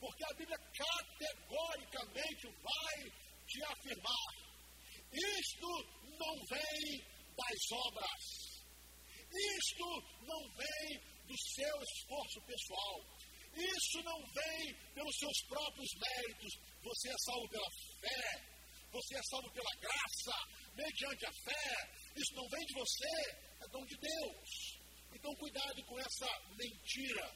Porque 0.00 0.24
a 0.24 0.34
Bíblia 0.34 0.58
categoricamente 0.58 2.48
vai 2.60 3.12
te 3.46 3.62
afirmar: 3.62 4.34
isto 5.12 5.68
não 6.18 6.34
vem 6.46 7.13
das 7.36 7.78
obras. 7.86 8.54
Isto 9.34 9.86
não 10.22 10.40
vem 10.54 11.00
do 11.26 11.36
seu 11.38 11.82
esforço 11.82 12.40
pessoal. 12.46 12.96
Isso 13.54 14.02
não 14.02 14.18
vem 14.18 14.74
pelos 14.94 15.16
seus 15.16 15.38
próprios 15.48 15.90
méritos. 15.94 16.52
Você 16.82 17.08
é 17.08 17.18
salvo 17.18 17.48
pela 17.48 17.70
fé. 18.00 18.54
Você 18.92 19.16
é 19.16 19.22
salvo 19.28 19.50
pela 19.50 19.74
graça, 19.80 20.34
mediante 20.74 21.26
a 21.26 21.32
fé. 21.32 22.12
Isso 22.14 22.34
não 22.34 22.48
vem 22.48 22.64
de 22.64 22.74
você, 22.74 23.30
é 23.60 23.68
dom 23.68 23.84
de 23.86 23.96
Deus. 23.96 24.78
Então, 25.12 25.34
cuidado 25.34 25.84
com 25.84 25.98
essa 25.98 26.28
mentira 26.56 27.34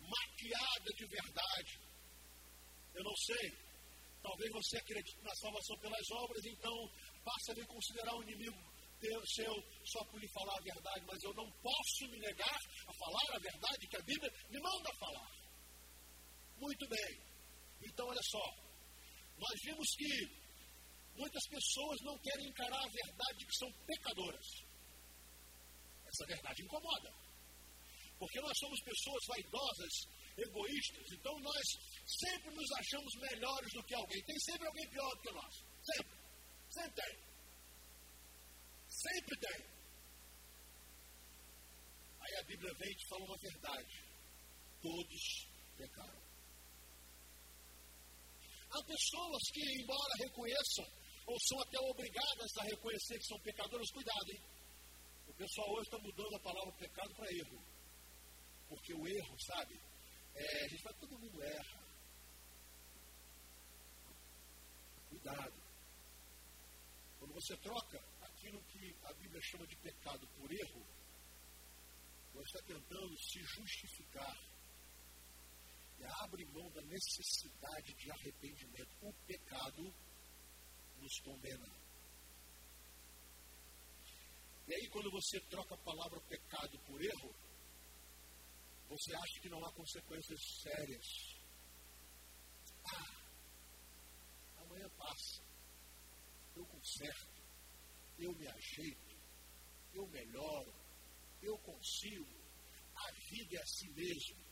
maquiada 0.00 0.90
de 0.96 1.06
verdade. 1.06 1.80
Eu 2.94 3.04
não 3.04 3.16
sei. 3.16 3.70
Talvez 4.22 4.52
você 4.52 4.76
acredite 4.78 5.22
na 5.22 5.34
salvação 5.34 5.78
pelas 5.78 6.10
obras, 6.10 6.44
então 6.44 6.90
passa 7.24 7.52
a 7.52 7.54
me 7.54 7.66
considerar 7.66 8.14
um 8.16 8.22
inimigo 8.22 8.70
seu 9.00 9.54
só 9.84 10.04
por 10.04 10.20
lhe 10.20 10.28
falar 10.28 10.54
a 10.56 10.62
verdade, 10.62 11.06
mas 11.06 11.22
eu 11.22 11.34
não 11.34 11.50
posso 11.62 12.04
me 12.10 12.18
negar 12.18 12.58
a 12.86 12.92
falar 12.92 13.36
a 13.36 13.38
verdade 13.38 13.88
que 13.88 13.96
a 13.96 14.02
Bíblia 14.02 14.30
me 14.50 14.60
manda 14.60 14.90
falar. 14.98 15.30
Muito 16.58 16.86
bem. 16.88 17.30
Então, 17.82 18.06
olha 18.06 18.22
só. 18.22 18.44
Nós 19.38 19.56
vimos 19.64 19.88
que 19.96 20.12
muitas 21.16 21.48
pessoas 21.48 21.98
não 22.02 22.18
querem 22.18 22.46
encarar 22.46 22.84
a 22.84 22.92
verdade 22.92 23.38
de 23.38 23.46
que 23.46 23.56
são 23.56 23.72
pecadoras. 23.86 24.46
Essa 26.04 26.26
verdade 26.26 26.62
incomoda. 26.62 27.10
Porque 28.18 28.40
nós 28.40 28.52
somos 28.58 28.78
pessoas 28.84 29.22
vaidosas, 29.28 29.92
egoístas, 30.36 31.06
então 31.12 31.32
nós 31.40 31.64
sempre 32.04 32.54
nos 32.54 32.70
achamos 32.72 33.14
melhores 33.16 33.72
do 33.72 33.82
que 33.84 33.94
alguém. 33.94 34.22
Tem 34.24 34.38
sempre 34.40 34.66
alguém 34.66 34.90
pior 34.90 35.10
do 35.16 35.22
que 35.22 35.32
nós. 35.32 35.54
Sempre. 35.96 36.19
Sempre 36.70 37.02
tem. 37.02 37.18
Sempre 38.88 39.40
tem. 39.40 39.66
Aí 42.20 42.36
a 42.36 42.44
Bíblia 42.44 42.72
vem 42.74 42.90
e 42.90 42.96
te 42.96 43.08
fala 43.08 43.24
uma 43.24 43.36
verdade. 43.38 44.04
Todos 44.80 45.48
pecaram. 45.76 46.22
Há 48.70 48.84
pessoas 48.84 49.42
que, 49.52 49.82
embora 49.82 50.14
reconheçam, 50.20 50.86
ou 51.26 51.36
são 51.40 51.60
até 51.60 51.78
obrigadas 51.80 52.56
a 52.58 52.62
reconhecer 52.62 53.18
que 53.18 53.26
são 53.26 53.40
pecadoras, 53.40 53.90
cuidado, 53.90 54.30
hein? 54.30 54.42
O 55.26 55.34
pessoal 55.34 55.70
hoje 55.72 55.88
está 55.88 55.98
mudando 55.98 56.36
a 56.36 56.40
palavra 56.40 56.72
pecado 56.74 57.14
para 57.16 57.32
erro. 57.32 57.64
Porque 58.68 58.94
o 58.94 59.08
erro, 59.08 59.36
sabe? 59.40 59.74
É, 60.34 60.64
a 60.64 60.68
gente 60.68 60.82
fala, 60.82 60.96
todo 60.98 61.18
mundo 61.18 61.42
erra. 61.42 61.82
Cuidado. 65.08 65.59
Quando 67.30 67.46
você 67.46 67.56
troca 67.58 68.04
aquilo 68.22 68.60
que 68.64 68.96
a 69.04 69.12
Bíblia 69.12 69.40
chama 69.40 69.64
de 69.64 69.76
pecado 69.76 70.26
por 70.36 70.50
erro, 70.50 70.84
você 72.32 72.58
está 72.58 72.62
tentando 72.66 73.16
se 73.18 73.40
justificar 73.40 74.36
e 76.00 76.04
abre 76.24 76.44
mão 76.46 76.68
da 76.72 76.82
necessidade 76.82 77.94
de 77.94 78.10
arrependimento. 78.10 78.90
O 79.02 79.12
pecado 79.28 79.94
nos 80.98 81.20
condena. 81.20 81.68
E 84.66 84.74
aí, 84.74 84.88
quando 84.88 85.12
você 85.12 85.38
troca 85.42 85.76
a 85.76 85.84
palavra 85.84 86.20
pecado 86.22 86.80
por 86.80 87.00
erro, 87.00 87.32
você 88.88 89.14
acha 89.14 89.40
que 89.40 89.48
não 89.48 89.64
há 89.64 89.72
consequências 89.72 90.40
sérias. 90.62 91.06
Ah, 92.86 94.62
amanhã 94.62 94.88
passa. 94.98 95.49
Eu 96.60 96.66
conserto. 96.66 97.42
Eu 98.18 98.32
me 98.34 98.46
ajeito. 98.46 99.16
Eu 99.94 100.06
melhoro. 100.08 100.74
Eu 101.42 101.56
consigo. 101.58 102.38
A 102.94 103.10
vida 103.30 103.56
é 103.56 103.62
assim 103.62 103.90
mesmo. 103.94 104.44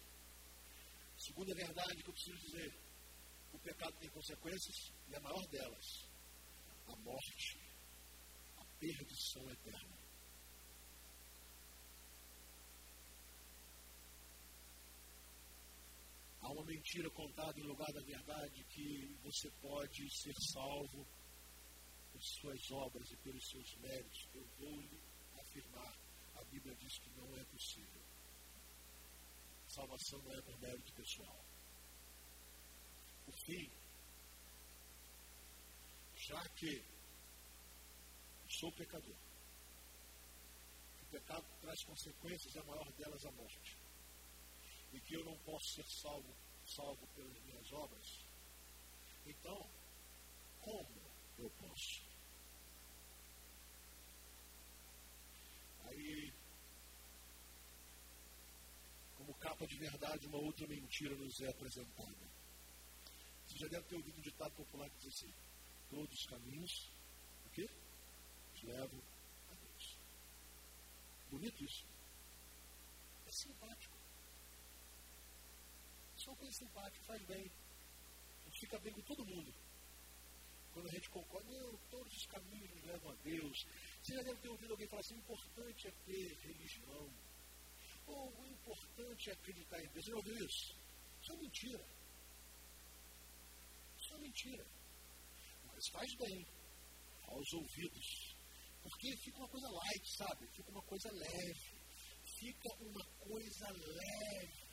Segunda 1.18 1.54
verdade 1.54 2.02
que 2.02 2.08
eu 2.08 2.14
preciso 2.14 2.38
dizer: 2.38 2.80
o 3.52 3.58
pecado 3.58 3.94
tem 3.98 4.08
consequências 4.08 4.92
e 5.06 5.16
a 5.16 5.20
maior 5.20 5.46
delas, 5.48 6.08
a 6.86 6.96
morte, 6.96 7.60
a 8.56 8.64
perdição 8.78 9.50
eterna. 9.50 9.98
Há 16.40 16.52
uma 16.52 16.64
mentira 16.64 17.10
contada 17.10 17.60
em 17.60 17.64
lugar 17.64 17.92
da 17.92 18.00
verdade 18.00 18.64
que 18.64 19.14
você 19.22 19.50
pode 19.60 20.08
ser 20.22 20.34
salvo 20.54 21.06
por 22.18 22.24
suas 22.24 22.70
obras 22.72 23.10
e 23.12 23.16
pelos 23.18 23.48
seus 23.48 23.76
méritos. 23.76 24.28
Eu 24.34 24.44
vou 24.58 24.80
lhe 24.80 25.00
afirmar, 25.38 25.94
a 26.36 26.44
Bíblia 26.44 26.74
diz 26.74 26.98
que 26.98 27.10
não 27.10 27.36
é 27.36 27.44
possível 27.44 28.02
salvação 29.68 30.20
não 30.22 30.32
é 30.32 30.42
por 30.42 30.58
mérito 30.58 30.92
pessoal. 30.92 31.44
Por 33.24 33.34
fim, 33.44 33.70
já 36.16 36.48
que 36.56 36.82
sou 38.48 38.72
pecador, 38.72 39.16
o 41.02 41.06
pecado 41.10 41.46
traz 41.60 41.84
consequências, 41.84 42.56
a 42.56 42.64
maior 42.64 42.92
delas 42.92 43.24
a 43.24 43.30
morte, 43.32 43.76
e 44.92 45.00
que 45.00 45.14
eu 45.14 45.24
não 45.24 45.38
posso 45.40 45.74
ser 45.74 45.86
salvo, 45.86 46.34
salvo 46.66 47.06
pelas 47.08 47.40
minhas 47.42 47.72
obras, 47.72 48.24
então, 49.26 49.70
como 50.60 51.00
eu 51.38 51.50
posso? 51.50 52.07
Aí 55.88 56.32
como 59.16 59.34
capa 59.40 59.66
de 59.66 59.76
verdade, 59.76 60.26
uma 60.26 60.38
outra 60.38 60.66
mentira 60.66 61.14
nos 61.16 61.38
é 61.40 61.50
apresentada. 61.50 62.16
Você 63.46 63.58
já 63.58 63.68
deve 63.68 63.86
ter 63.86 63.96
ouvido 63.96 64.18
um 64.18 64.22
ditado 64.22 64.54
popular 64.54 64.88
que 64.90 64.98
diz 64.98 65.14
assim: 65.14 65.34
todos 65.90 66.14
os 66.14 66.26
caminhos, 66.26 66.90
o 67.44 67.50
quê? 67.50 67.68
Os 68.54 68.62
levam 68.62 69.02
a 69.50 69.54
Deus. 69.54 69.98
Bonito 71.30 71.62
isso. 71.62 71.84
É 73.26 73.32
simpático. 73.32 73.96
Só 76.16 76.34
coisa 76.34 76.52
simpática, 76.52 77.04
faz 77.04 77.22
bem. 77.26 77.50
Fica 78.60 78.78
bem 78.78 78.92
com 78.92 79.02
todo 79.02 79.26
mundo. 79.26 79.54
Quando 80.78 80.90
a 80.90 80.92
gente 80.92 81.10
concorda, 81.10 81.50
não, 81.50 81.76
todos 81.90 82.16
os 82.16 82.26
caminhos 82.26 82.84
levam 82.84 83.10
a 83.10 83.14
Deus. 83.16 83.66
Você 84.00 84.14
já 84.14 84.22
deve 84.22 84.40
ter 84.40 84.48
ouvido 84.48 84.70
alguém 84.70 84.86
falar 84.86 85.00
assim: 85.00 85.14
o 85.14 85.18
importante 85.18 85.88
é 85.88 85.90
ter 86.06 86.38
religião 86.38 87.10
o 88.06 88.46
importante 88.46 89.28
é 89.28 89.32
acreditar 89.32 89.78
em 89.80 89.88
Deus. 89.88 90.04
Você 90.04 90.10
já 90.10 90.16
ouviu 90.16 90.46
isso? 90.46 90.76
Isso 91.20 91.32
é 91.32 91.36
mentira. 91.36 91.86
Isso 93.98 94.14
é 94.14 94.18
mentira. 94.18 94.66
Mas 95.66 95.88
faz 95.88 96.14
bem 96.14 96.46
aos 97.24 97.52
ouvidos. 97.54 98.36
Porque 98.82 99.16
fica 99.16 99.38
uma 99.38 99.48
coisa 99.48 99.68
light, 99.68 100.16
sabe? 100.16 100.46
Fica 100.54 100.70
uma 100.70 100.82
coisa 100.82 101.10
leve. 101.12 101.80
Fica 102.38 102.68
uma 102.80 103.04
coisa 103.04 103.68
leve. 103.72 104.68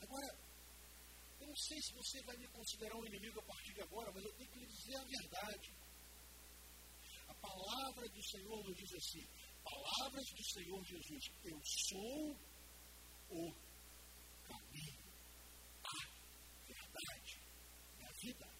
Agora, 0.00 0.43
não 1.54 1.62
sei 1.62 1.80
se 1.82 1.92
você 1.94 2.20
vai 2.22 2.36
me 2.36 2.48
considerar 2.48 2.96
um 2.96 3.06
inimigo 3.06 3.38
a 3.38 3.44
partir 3.44 3.72
de 3.74 3.82
agora, 3.82 4.10
mas 4.12 4.24
eu 4.24 4.32
tenho 4.34 4.50
que 4.50 4.58
lhe 4.58 4.66
dizer 4.66 4.96
a 4.96 5.04
verdade. 5.04 5.72
A 7.28 7.34
palavra 7.34 8.08
do 8.08 8.22
Senhor 8.24 8.64
nos 8.64 8.76
diz 8.76 8.92
assim: 8.92 9.24
palavras 9.62 10.24
do 10.34 10.44
Senhor 10.50 10.84
Jesus: 10.84 11.24
Eu 11.44 11.60
sou 11.64 12.36
o 13.30 13.54
caminho, 14.42 15.06
a 15.84 15.98
verdade 16.66 17.38
e 18.00 18.04
a 18.04 18.12
vida. 18.20 18.50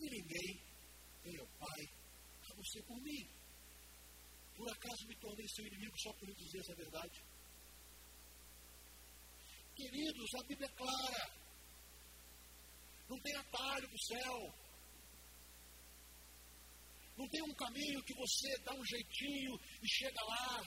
E 0.00 0.04
ninguém 0.08 0.64
vem 1.24 1.38
ao 1.40 1.46
Pai 1.58 1.82
a 2.40 2.64
ser 2.72 2.82
por 2.84 3.02
mim. 3.02 3.28
Por 4.56 4.72
acaso 4.72 5.08
me 5.08 5.16
tornei 5.16 5.46
seu 5.48 5.66
inimigo 5.66 5.94
só 6.00 6.12
por 6.14 6.26
lhe 6.26 6.34
dizer 6.36 6.60
essa 6.60 6.74
verdade? 6.74 7.22
Queridos, 9.76 10.34
a 10.40 10.46
Bíblia 10.46 10.68
é 10.68 10.72
clara. 10.72 11.43
Não 13.08 13.20
tem 13.20 13.36
atalho 13.36 13.88
para 13.88 13.96
o 13.96 14.06
céu. 14.06 14.54
Não 17.16 17.28
tem 17.28 17.42
um 17.42 17.54
caminho 17.54 18.02
que 18.04 18.14
você 18.14 18.58
dá 18.58 18.74
um 18.74 18.84
jeitinho 18.84 19.60
e 19.82 19.88
chega 19.88 20.24
lá. 20.24 20.62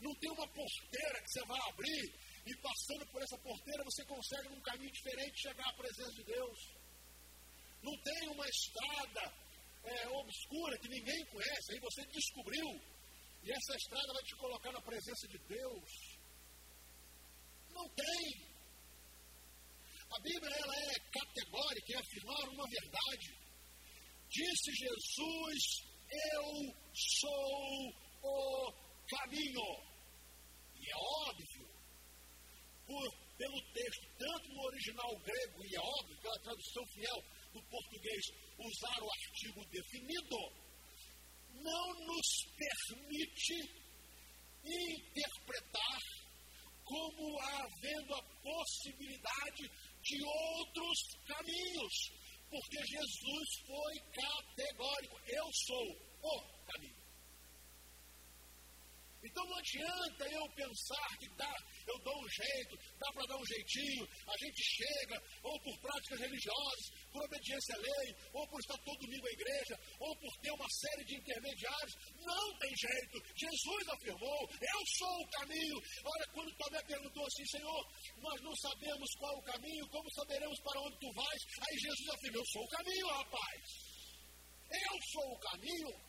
Não 0.00 0.14
tem 0.16 0.30
uma 0.30 0.48
porteira 0.48 1.22
que 1.22 1.30
você 1.30 1.46
vai 1.46 1.60
abrir 1.68 2.14
e 2.46 2.56
passando 2.56 3.06
por 3.10 3.22
essa 3.22 3.38
porteira 3.38 3.84
você 3.84 4.04
consegue 4.04 4.48
num 4.48 4.60
caminho 4.60 4.92
diferente 4.92 5.42
chegar 5.42 5.68
à 5.68 5.74
presença 5.74 6.12
de 6.12 6.24
Deus. 6.24 6.58
Não 7.82 7.96
tem 8.02 8.28
uma 8.28 8.46
estrada 8.48 9.34
é, 9.84 10.08
obscura 10.08 10.78
que 10.78 10.88
ninguém 10.88 11.26
conhece, 11.26 11.72
aí 11.72 11.80
você 11.80 12.04
descobriu 12.06 12.66
e 13.42 13.52
essa 13.52 13.76
estrada 13.76 14.12
vai 14.12 14.22
te 14.24 14.36
colocar 14.36 14.72
na 14.72 14.82
presença 14.82 15.28
de 15.28 15.38
Deus. 15.38 16.18
Não 17.70 17.88
tem. 17.90 18.55
A 20.10 20.20
Bíblia 20.20 20.54
ela 20.56 20.76
é 20.76 20.98
categórica 21.10 21.92
em 21.92 21.96
afirmar 21.96 22.48
uma 22.48 22.64
verdade. 22.68 23.38
Disse 24.28 24.72
Jesus: 24.72 25.62
Eu 26.10 26.74
sou 26.94 28.06
o 28.22 28.72
caminho. 29.08 29.96
E 30.76 30.90
é 30.90 30.96
óbvio, 31.28 31.68
por, 32.86 33.36
pelo 33.36 33.60
texto, 33.72 34.06
tanto 34.18 34.48
no 34.48 34.62
original 34.62 35.18
grego, 35.18 35.64
e 35.64 35.74
é 35.74 35.80
óbvio 35.80 36.20
pela 36.20 36.38
tradução 36.40 36.86
fiel 36.94 37.24
do 37.52 37.62
português, 37.64 38.24
usar 38.58 39.02
o 39.02 39.10
artigo 39.10 39.64
definido, 39.66 40.36
não 41.54 42.06
nos 42.06 42.28
permite 42.56 43.86
interpretar 44.62 46.00
como 46.84 47.40
havendo 47.40 48.14
a 48.14 48.22
possibilidade 48.22 49.70
de 50.06 50.22
outros 50.24 50.98
caminhos, 51.26 52.12
porque 52.48 52.86
Jesus 52.86 53.48
foi 53.66 53.94
categórico: 54.12 55.20
eu 55.26 55.52
sou 55.52 55.86
o 56.22 56.64
caminho. 56.72 57.05
Então 59.26 59.44
não 59.46 59.58
adianta 59.58 60.24
eu 60.30 60.48
pensar 60.54 61.08
que 61.18 61.28
dá, 61.36 61.54
eu 61.86 61.98
dou 61.98 62.14
um 62.14 62.28
jeito, 62.28 62.78
dá 62.98 63.12
para 63.12 63.26
dar 63.26 63.36
um 63.36 63.46
jeitinho, 63.46 64.06
a 64.06 64.36
gente 64.38 64.62
chega, 64.62 65.22
ou 65.42 65.60
por 65.62 65.78
práticas 65.80 66.20
religiosas, 66.20 66.90
por 67.12 67.24
obediência 67.24 67.74
à 67.74 67.78
lei, 67.78 68.16
ou 68.32 68.46
por 68.48 68.60
estar 68.60 68.78
todo 68.78 68.98
domingo 68.98 69.26
à 69.26 69.32
igreja, 69.32 69.80
ou 69.98 70.16
por 70.16 70.32
ter 70.38 70.52
uma 70.52 70.68
série 70.70 71.04
de 71.04 71.16
intermediários. 71.16 71.94
Não 72.22 72.58
tem 72.58 72.72
jeito. 72.76 73.16
Jesus 73.34 73.88
afirmou: 73.88 74.48
Eu 74.50 74.80
sou 74.98 75.16
o 75.22 75.30
caminho. 75.30 75.76
Olha, 76.04 76.26
quando 76.32 76.56
Tomé 76.56 76.82
perguntou 76.84 77.26
assim, 77.26 77.46
Senhor, 77.46 77.82
nós 78.18 78.40
não 78.42 78.54
sabemos 78.56 79.08
qual 79.18 79.36
o 79.36 79.42
caminho, 79.42 79.88
como 79.88 80.10
saberemos 80.12 80.60
para 80.60 80.80
onde 80.82 80.98
tu 80.98 81.12
vais? 81.12 81.42
Aí 81.66 81.78
Jesus 81.78 82.08
afirmou: 82.10 82.40
Eu 82.40 82.46
sou 82.46 82.62
o 82.62 82.68
caminho, 82.68 83.06
rapaz. 83.08 83.96
Eu 84.70 85.02
sou 85.12 85.32
o 85.32 85.38
caminho. 85.38 86.05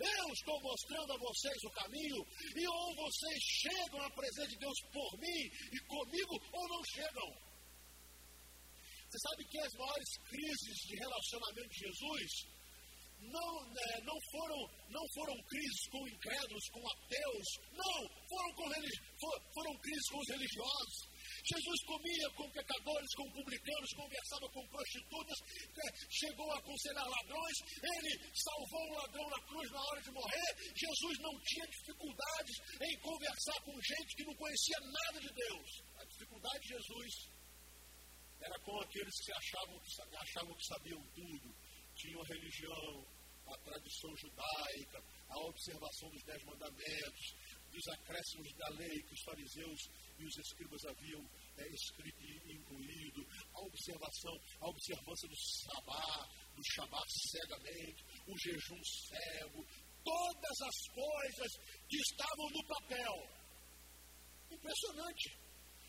Eu 0.00 0.32
estou 0.32 0.60
mostrando 0.60 1.12
a 1.12 1.18
vocês 1.18 1.64
o 1.64 1.70
caminho, 1.70 2.26
e 2.56 2.66
ou 2.66 2.94
vocês 2.96 3.38
chegam 3.42 4.00
à 4.02 4.10
presença 4.10 4.48
de 4.48 4.58
Deus 4.58 4.78
por 4.92 5.18
mim 5.18 5.42
e 5.72 5.78
comigo, 5.86 6.34
ou 6.52 6.68
não 6.68 6.84
chegam. 6.84 7.54
Você 9.08 9.18
sabe 9.28 9.44
que 9.44 9.58
as 9.60 9.72
maiores 9.74 10.18
crises 10.26 10.76
de 10.88 10.96
relacionamento 10.96 11.68
de 11.68 11.78
Jesus 11.86 12.30
não, 13.20 13.64
né, 13.70 14.00
não, 14.02 14.18
foram, 14.32 14.60
não 14.90 15.04
foram 15.14 15.34
crises 15.44 15.88
com 15.90 16.08
incrédulos, 16.08 16.68
com 16.70 16.82
ateus, 16.90 17.48
não, 17.72 18.08
foram, 18.28 18.54
com 18.54 18.68
for, 19.20 19.42
foram 19.54 19.78
crises 19.78 20.08
com 20.10 20.18
os 20.18 20.28
religiosos. 20.28 21.13
Jesus 21.42 21.78
comia 21.86 22.30
com 22.36 22.50
pecadores, 22.50 23.14
com 23.16 23.30
publicanos, 23.32 23.92
conversava 23.94 24.46
com 24.50 24.66
prostitutas, 24.68 25.38
é, 25.74 25.88
chegou 26.10 26.50
a 26.52 26.58
aconselhar 26.58 27.06
ladrões, 27.06 27.56
ele 27.82 28.12
salvou 28.34 28.84
um 28.90 28.94
ladrão 28.94 29.28
na 29.30 29.40
cruz 29.46 29.70
na 29.70 29.80
hora 29.80 30.02
de 30.02 30.10
morrer. 30.10 30.50
Jesus 30.76 31.18
não 31.18 31.34
tinha 31.42 31.66
dificuldades 31.66 32.56
em 32.80 33.00
conversar 33.00 33.60
com 33.64 33.72
gente 33.80 34.16
que 34.16 34.24
não 34.24 34.34
conhecia 34.34 34.80
nada 34.80 35.20
de 35.20 35.32
Deus. 35.34 35.68
A 35.98 36.04
dificuldade 36.04 36.60
de 36.60 36.68
Jesus 36.68 37.34
era 38.40 38.58
com 38.60 38.80
aqueles 38.80 39.14
que 39.24 39.32
achavam 39.32 39.80
que, 39.80 40.16
achavam 40.16 40.54
que 40.54 40.66
sabiam 40.66 41.02
tudo, 41.14 41.54
tinham 41.94 42.20
a 42.20 42.26
religião, 42.26 43.06
a 43.46 43.58
tradição 43.58 44.16
judaica, 44.16 45.02
a 45.28 45.38
observação 45.46 46.08
dos 46.10 46.22
dez 46.24 46.44
mandamentos, 46.44 47.34
dos 47.70 47.88
acréscimos 47.88 48.52
da 48.54 48.68
lei 48.70 49.02
que 49.02 49.14
os 49.14 49.22
fariseus 49.22 49.80
e 50.18 50.24
os 50.24 50.36
escribas 50.38 50.84
haviam 50.84 51.22
é, 51.56 51.68
escrito 51.68 52.22
e 52.22 52.54
incluído, 52.54 53.26
a 53.54 53.60
observação, 53.60 54.34
a 54.60 54.68
observância 54.68 55.28
do 55.28 55.36
sabá, 55.36 56.28
do 56.54 56.62
shabá 56.72 57.02
cegamente, 57.08 58.04
o 58.26 58.38
jejum 58.38 58.82
cego, 58.84 59.66
todas 60.04 60.60
as 60.60 60.94
coisas 60.94 61.50
que 61.88 61.96
estavam 61.96 62.50
no 62.50 62.66
papel. 62.66 63.14
Impressionante. 64.50 65.44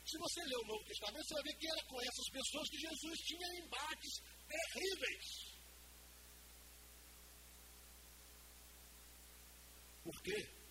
Se 0.05 0.17
você 0.19 0.41
ler 0.43 0.57
o 0.57 0.67
Novo 0.67 0.85
Testamento, 0.85 1.25
você 1.25 1.33
vai 1.33 1.43
ver 1.43 1.57
que 1.57 1.67
era 1.67 1.83
com 1.85 2.01
essas 2.01 2.29
pessoas 2.31 2.69
que 2.69 2.77
Jesus 2.77 3.19
tinha 3.21 3.47
embates 3.59 4.13
terríveis. 4.47 5.55
Por 10.03 10.21
quê? 10.21 10.64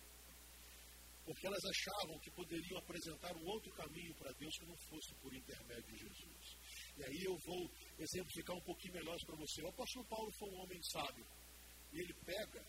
Porque 1.25 1.47
elas 1.47 1.65
achavam 1.65 2.19
que 2.19 2.29
poderiam 2.31 2.77
apresentar 2.77 3.35
um 3.35 3.45
outro 3.47 3.71
caminho 3.73 4.13
para 4.13 4.31
Deus 4.33 4.55
que 4.59 4.65
não 4.65 4.77
fosse 4.77 5.13
por 5.15 5.33
intermédio 5.33 5.91
de 5.91 5.97
Jesus. 5.97 6.57
E 6.97 7.03
aí 7.03 7.23
eu 7.23 7.35
vou 7.39 7.71
exemplificar 7.97 8.55
um 8.55 8.61
pouquinho 8.61 8.93
melhor 8.93 9.17
para 9.25 9.35
você. 9.35 9.63
O 9.63 9.69
apóstolo 9.69 10.05
Paulo 10.05 10.31
foi 10.33 10.49
um 10.49 10.61
homem 10.61 10.81
sábio, 10.83 11.25
e 11.91 11.99
ele 11.99 12.13
pega 12.25 12.63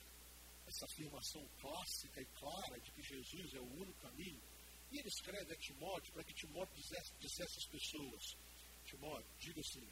essa 0.66 0.87
afirmação 0.87 1.47
clássica 1.61 2.21
e 2.23 2.27
clara 2.27 2.81
de 2.81 2.90
que 2.92 3.03
Jesus 3.03 3.55
é 3.55 3.61
o 3.61 3.73
único 3.75 4.01
caminho, 4.01 4.42
e 4.90 4.99
ele 4.99 5.09
escreve 5.09 5.53
a 5.53 5.59
Timóteo 5.59 6.12
para 6.14 6.25
que 6.25 6.35
Timóteo 6.35 6.75
dissesse, 6.77 7.12
dissesse 7.19 7.59
às 7.59 7.66
pessoas: 7.66 8.37
Timóteo, 8.87 9.37
diga 9.38 9.61
assim, 9.61 9.87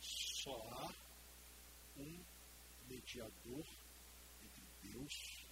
só 0.00 0.56
há 0.72 0.94
um 1.96 2.24
mediador 2.88 3.66
entre 4.42 4.62
Deus 4.82 5.46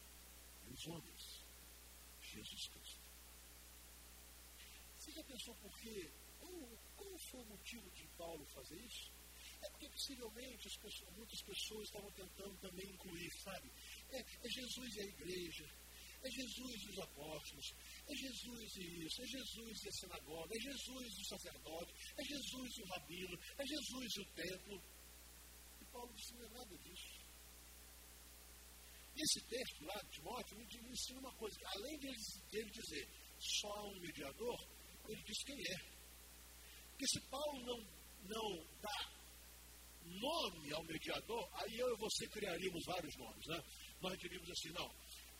e 0.66 0.72
os 0.72 0.86
homens 0.88 1.41
Jesus 2.32 2.68
Cristo. 2.68 3.00
Você 4.98 5.12
já 5.12 5.24
pensou 5.24 5.54
por 5.56 5.78
quê? 5.80 6.10
Qual, 6.38 7.18
foi 7.30 7.40
o 7.40 7.46
motivo 7.46 7.90
de 7.90 8.06
Paulo 8.16 8.44
fazer 8.46 8.80
isso? 8.80 9.12
É 9.62 9.70
porque 9.70 9.88
possivelmente 9.88 10.68
pessoas, 10.78 11.14
muitas 11.16 11.42
pessoas 11.42 11.86
estavam 11.86 12.10
tentando 12.12 12.56
também 12.58 12.86
incluir, 12.88 13.30
sabe? 13.42 13.70
É, 14.10 14.18
é, 14.18 14.48
Jesus 14.48 14.96
e 14.96 15.00
a 15.00 15.04
igreja, 15.04 15.70
é 16.22 16.30
Jesus 16.30 16.82
e 16.82 16.90
os 16.90 16.98
apóstolos, 16.98 17.74
é 18.08 18.14
Jesus 18.14 18.76
e 18.76 19.04
isso, 19.06 19.22
é 19.22 19.26
Jesus 19.26 19.84
e 19.84 19.88
a 19.88 19.92
sinagoga, 19.92 20.56
é 20.56 20.60
Jesus 20.60 21.18
e 21.18 21.20
o 21.20 21.28
sacerdote, 21.28 21.94
é 22.16 22.24
Jesus 22.24 22.76
e 22.76 22.82
o 22.82 22.86
rabino, 22.86 23.38
é 23.58 23.66
Jesus 23.66 24.16
e 24.16 24.20
o 24.20 24.26
templo. 24.34 24.82
E 25.80 25.84
Paulo 25.86 26.12
disse: 26.14 26.34
não 26.34 26.46
é 26.46 26.48
nada 26.50 26.78
disso. 26.78 27.21
Esse 29.16 29.40
texto 29.46 29.84
lá 29.84 30.00
de 30.02 30.10
Timóteo 30.10 30.56
me 30.56 30.64
ensina 30.64 31.20
uma 31.20 31.32
coisa, 31.34 31.56
além 31.64 31.98
de 31.98 32.08
ele 32.52 32.70
dizer 32.70 33.08
só 33.38 33.68
há 33.68 33.82
um 33.84 34.00
mediador, 34.00 34.58
ele 35.08 35.22
diz 35.22 35.44
quem 35.44 35.56
é. 35.60 35.78
Porque 36.90 37.06
se 37.06 37.20
Paulo 37.28 37.60
não, 37.66 37.78
não 38.24 38.66
dá 38.80 39.12
nome 40.04 40.72
ao 40.72 40.84
mediador, 40.84 41.48
aí 41.54 41.78
eu 41.78 41.94
e 41.94 41.98
você 41.98 42.26
criaríamos 42.28 42.84
vários 42.86 43.16
nomes, 43.16 43.46
né? 43.46 43.62
Nós 44.00 44.18
diríamos 44.18 44.50
assim, 44.50 44.70
não, 44.70 44.94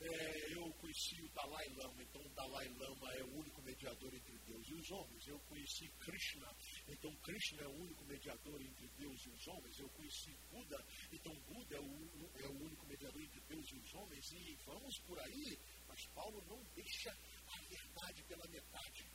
é, 0.05 0.55
eu 0.55 0.73
conheci 0.75 1.23
o 1.23 1.29
Dalai 1.31 1.69
Lama, 1.77 2.03
então 2.03 2.21
o 2.23 2.29
Dalai 2.31 2.69
Lama 2.69 3.12
é 3.15 3.23
o 3.25 3.38
único 3.38 3.62
mediador 3.62 4.15
entre 4.15 4.38
Deus 4.38 4.69
e 4.69 4.75
os 4.75 4.91
homens. 4.91 5.27
Eu 5.27 5.38
conheci 5.41 5.88
Krishna, 5.99 6.57
então 6.88 7.15
Krishna 7.17 7.62
é 7.62 7.69
o 7.69 7.77
único 7.83 8.05
mediador 8.05 8.61
entre 8.61 8.88
Deus 8.99 9.27
e 9.27 9.31
os 9.31 9.47
homens. 9.49 9.79
Eu 9.79 9.88
conheci 9.91 10.37
Buda, 10.51 10.85
então 11.12 11.33
Buda 11.47 11.77
é 11.77 11.81
o, 11.81 12.31
é 12.41 12.49
o 12.49 12.65
único 12.65 12.87
mediador 12.87 13.23
entre 13.23 13.41
Deus 13.43 13.67
e 13.71 13.77
os 13.77 13.95
homens. 13.95 14.33
E 14.33 14.55
vamos 14.67 14.99
por 15.07 15.19
aí, 15.19 15.59
mas 15.87 16.07
Paulo 16.15 16.45
não 16.47 16.62
deixa 16.75 17.11
a 17.11 17.61
verdade 17.69 18.23
pela 18.25 18.49
metade. 18.49 19.09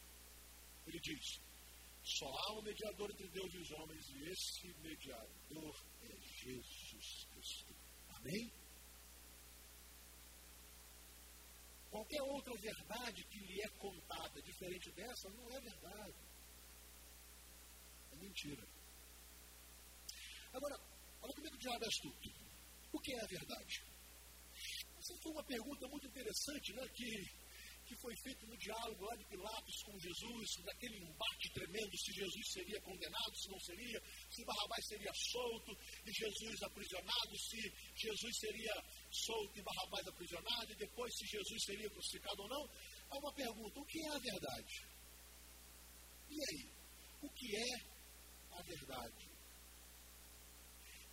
Ele 0.85 0.99
diz: 0.99 1.41
só 2.03 2.27
há 2.27 2.59
um 2.59 2.61
mediador 2.61 3.11
entre 3.11 3.27
Deus 3.27 3.53
e 3.53 3.57
os 3.57 3.71
homens, 3.71 4.09
e 4.09 4.29
esse 4.29 4.73
mediador 4.81 5.75
é 6.01 6.19
Jesus 6.19 7.25
Cristo. 7.31 7.75
Amém? 8.09 8.66
Qualquer 11.89 12.21
outra 12.21 12.53
verdade 12.55 13.23
que 13.25 13.39
lhe 13.39 13.61
é 13.61 13.69
contada 13.79 14.41
diferente 14.41 14.91
dessa 14.91 15.29
não 15.29 15.49
é 15.51 15.59
verdade. 15.61 16.15
É 18.11 18.15
mentira. 18.15 18.67
Agora, 20.53 20.75
olha 21.21 21.33
como 21.33 21.47
é 21.47 21.51
o 21.51 21.57
diabo 21.57 21.83
é 21.83 21.87
astuto. 21.87 22.29
O 22.91 22.99
que 22.99 23.13
é 23.13 23.21
a 23.21 23.27
verdade? 23.27 23.83
Essa 24.97 25.15
foi 25.21 25.31
uma 25.31 25.43
pergunta 25.43 25.87
muito 25.87 26.07
interessante, 26.07 26.73
né? 26.73 26.87
Que 26.89 27.47
que 27.87 27.95
foi 27.95 28.13
feito 28.17 28.45
no 28.45 28.57
diálogo 28.57 29.05
lá 29.05 29.15
de 29.15 29.25
Pilatos 29.25 29.83
com 29.83 29.97
Jesus, 29.97 30.47
naquele 30.65 30.97
embate 30.97 31.53
tremendo 31.53 31.97
se 31.97 32.11
Jesus 32.11 32.51
seria 32.51 32.81
condenado, 32.81 33.35
se 33.37 33.49
não 33.49 33.59
seria, 33.61 34.03
se 34.29 34.43
Barrabás 34.43 34.85
seria 34.85 35.11
solto 35.13 35.71
e 36.05 36.11
Jesus 36.11 36.61
aprisionado, 36.63 37.37
se 37.39 37.61
Jesus 37.95 38.37
seria 38.39 38.73
solto 39.11 39.57
e 39.57 39.63
Barrabás 39.63 40.07
aprisionado, 40.07 40.71
e 40.71 40.75
depois 40.75 41.13
se 41.15 41.25
Jesus 41.25 41.63
seria 41.63 41.89
crucificado 41.89 42.41
ou 42.43 42.49
não. 42.49 42.69
Há 43.09 43.17
uma 43.17 43.33
pergunta: 43.33 43.79
o 43.79 43.85
que 43.85 43.99
é 43.99 44.09
a 44.09 44.19
verdade? 44.19 44.85
E 46.29 46.35
aí? 46.35 46.71
O 47.21 47.29
que 47.29 47.55
é 47.55 47.97
a 48.51 48.61
verdade? 48.61 49.37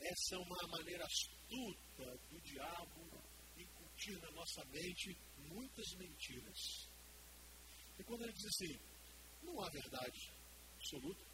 Essa 0.01 0.35
é 0.35 0.39
uma 0.39 0.69
maneira 0.69 1.05
astuta 1.05 2.19
do 2.29 2.41
diabo 2.41 3.23
incutir 3.57 4.21
na 4.21 4.31
nossa 4.33 4.65
mente 4.67 5.17
muitas 5.39 5.87
mentiras. 5.97 6.91
E 7.99 8.05
quando 8.05 8.23
ele 8.23 8.33
diz 8.33 8.45
assim, 8.47 8.79
não 9.43 9.63
há 9.63 9.71
verdade 9.71 10.33
absoluta, 10.77 11.25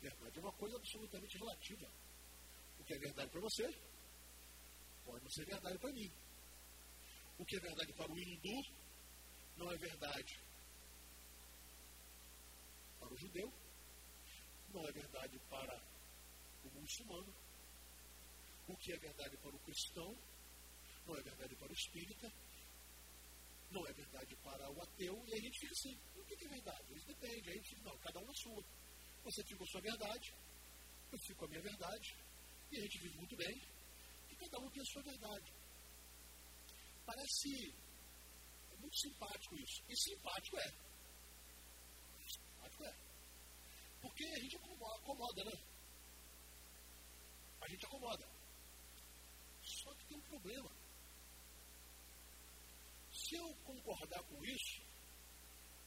verdade 0.00 0.38
é 0.38 0.42
uma 0.42 0.52
coisa 0.52 0.76
absolutamente 0.76 1.38
relativa. 1.38 1.92
O 2.78 2.84
que 2.84 2.94
é 2.94 2.98
verdade 2.98 3.30
para 3.30 3.40
você, 3.40 3.64
pode 5.04 5.22
não 5.22 5.30
ser 5.30 5.44
verdade 5.46 5.78
para 5.78 5.92
mim. 5.92 6.10
O 7.38 7.44
que 7.44 7.56
é 7.56 7.60
verdade 7.60 7.92
para 7.94 8.12
o 8.12 8.18
hindu, 8.18 8.62
não 9.56 9.70
é 9.72 9.76
verdade 9.76 10.40
para 12.98 13.12
o 13.12 13.16
judeu, 13.16 13.52
não 14.72 14.86
é 14.86 14.92
verdade 14.92 15.38
para 15.50 15.82
o 16.64 16.80
muçulmano. 16.80 17.34
O 18.68 18.76
que 18.76 18.92
é 18.92 18.98
verdade 18.98 19.36
para 19.38 19.56
o 19.56 19.58
cristão, 19.60 20.16
não 21.06 21.16
é 21.16 21.22
verdade 21.22 21.56
para 21.56 21.68
o 21.68 21.74
espírita, 21.74 22.32
não 23.70 23.86
é 23.86 23.92
verdade 23.92 24.36
para 24.36 24.70
o 24.70 24.82
ateu, 24.82 25.24
e 25.26 25.34
a 25.34 25.40
gente 25.40 25.58
fica 25.58 25.72
assim, 25.72 25.98
o 26.14 26.24
que 26.24 26.44
é 26.44 26.48
verdade? 26.48 26.94
Isso 26.94 27.06
depende, 27.06 27.50
a 27.50 27.54
gente 27.54 27.82
não, 27.82 27.98
cada 27.98 28.20
um 28.20 28.26
na 28.26 28.34
sua. 28.34 28.64
Você 29.24 29.42
fica 29.44 29.56
com 29.56 29.64
a 29.64 29.68
sua 29.68 29.80
verdade, 29.80 30.34
eu 31.10 31.18
fico 31.18 31.38
com 31.38 31.44
a 31.46 31.48
minha 31.48 31.62
verdade, 31.62 32.16
e 32.70 32.78
a 32.78 32.82
gente 32.82 32.98
vive 32.98 33.16
muito 33.16 33.36
bem, 33.36 33.62
cada 34.42 34.58
um 34.58 34.70
tem 34.70 34.82
a 34.82 34.86
sua 34.86 35.02
verdade. 35.02 35.52
Parece 37.06 37.74
é 38.72 38.76
muito 38.76 38.98
simpático 38.98 39.56
isso. 39.56 39.82
E 39.88 39.96
simpático 39.96 40.58
é. 40.58 40.70
Simpático 42.26 42.84
é. 42.84 42.94
Porque 44.00 44.24
a 44.24 44.40
gente 44.40 44.56
acomoda, 44.56 45.44
né? 45.44 45.52
A 47.60 47.68
gente 47.68 47.86
acomoda. 47.86 48.28
Só 49.62 49.94
que 49.94 50.06
tem 50.06 50.18
um 50.18 50.22
problema. 50.22 50.70
Se 53.12 53.36
eu 53.36 53.54
concordar 53.64 54.22
com 54.24 54.44
isso, 54.44 54.82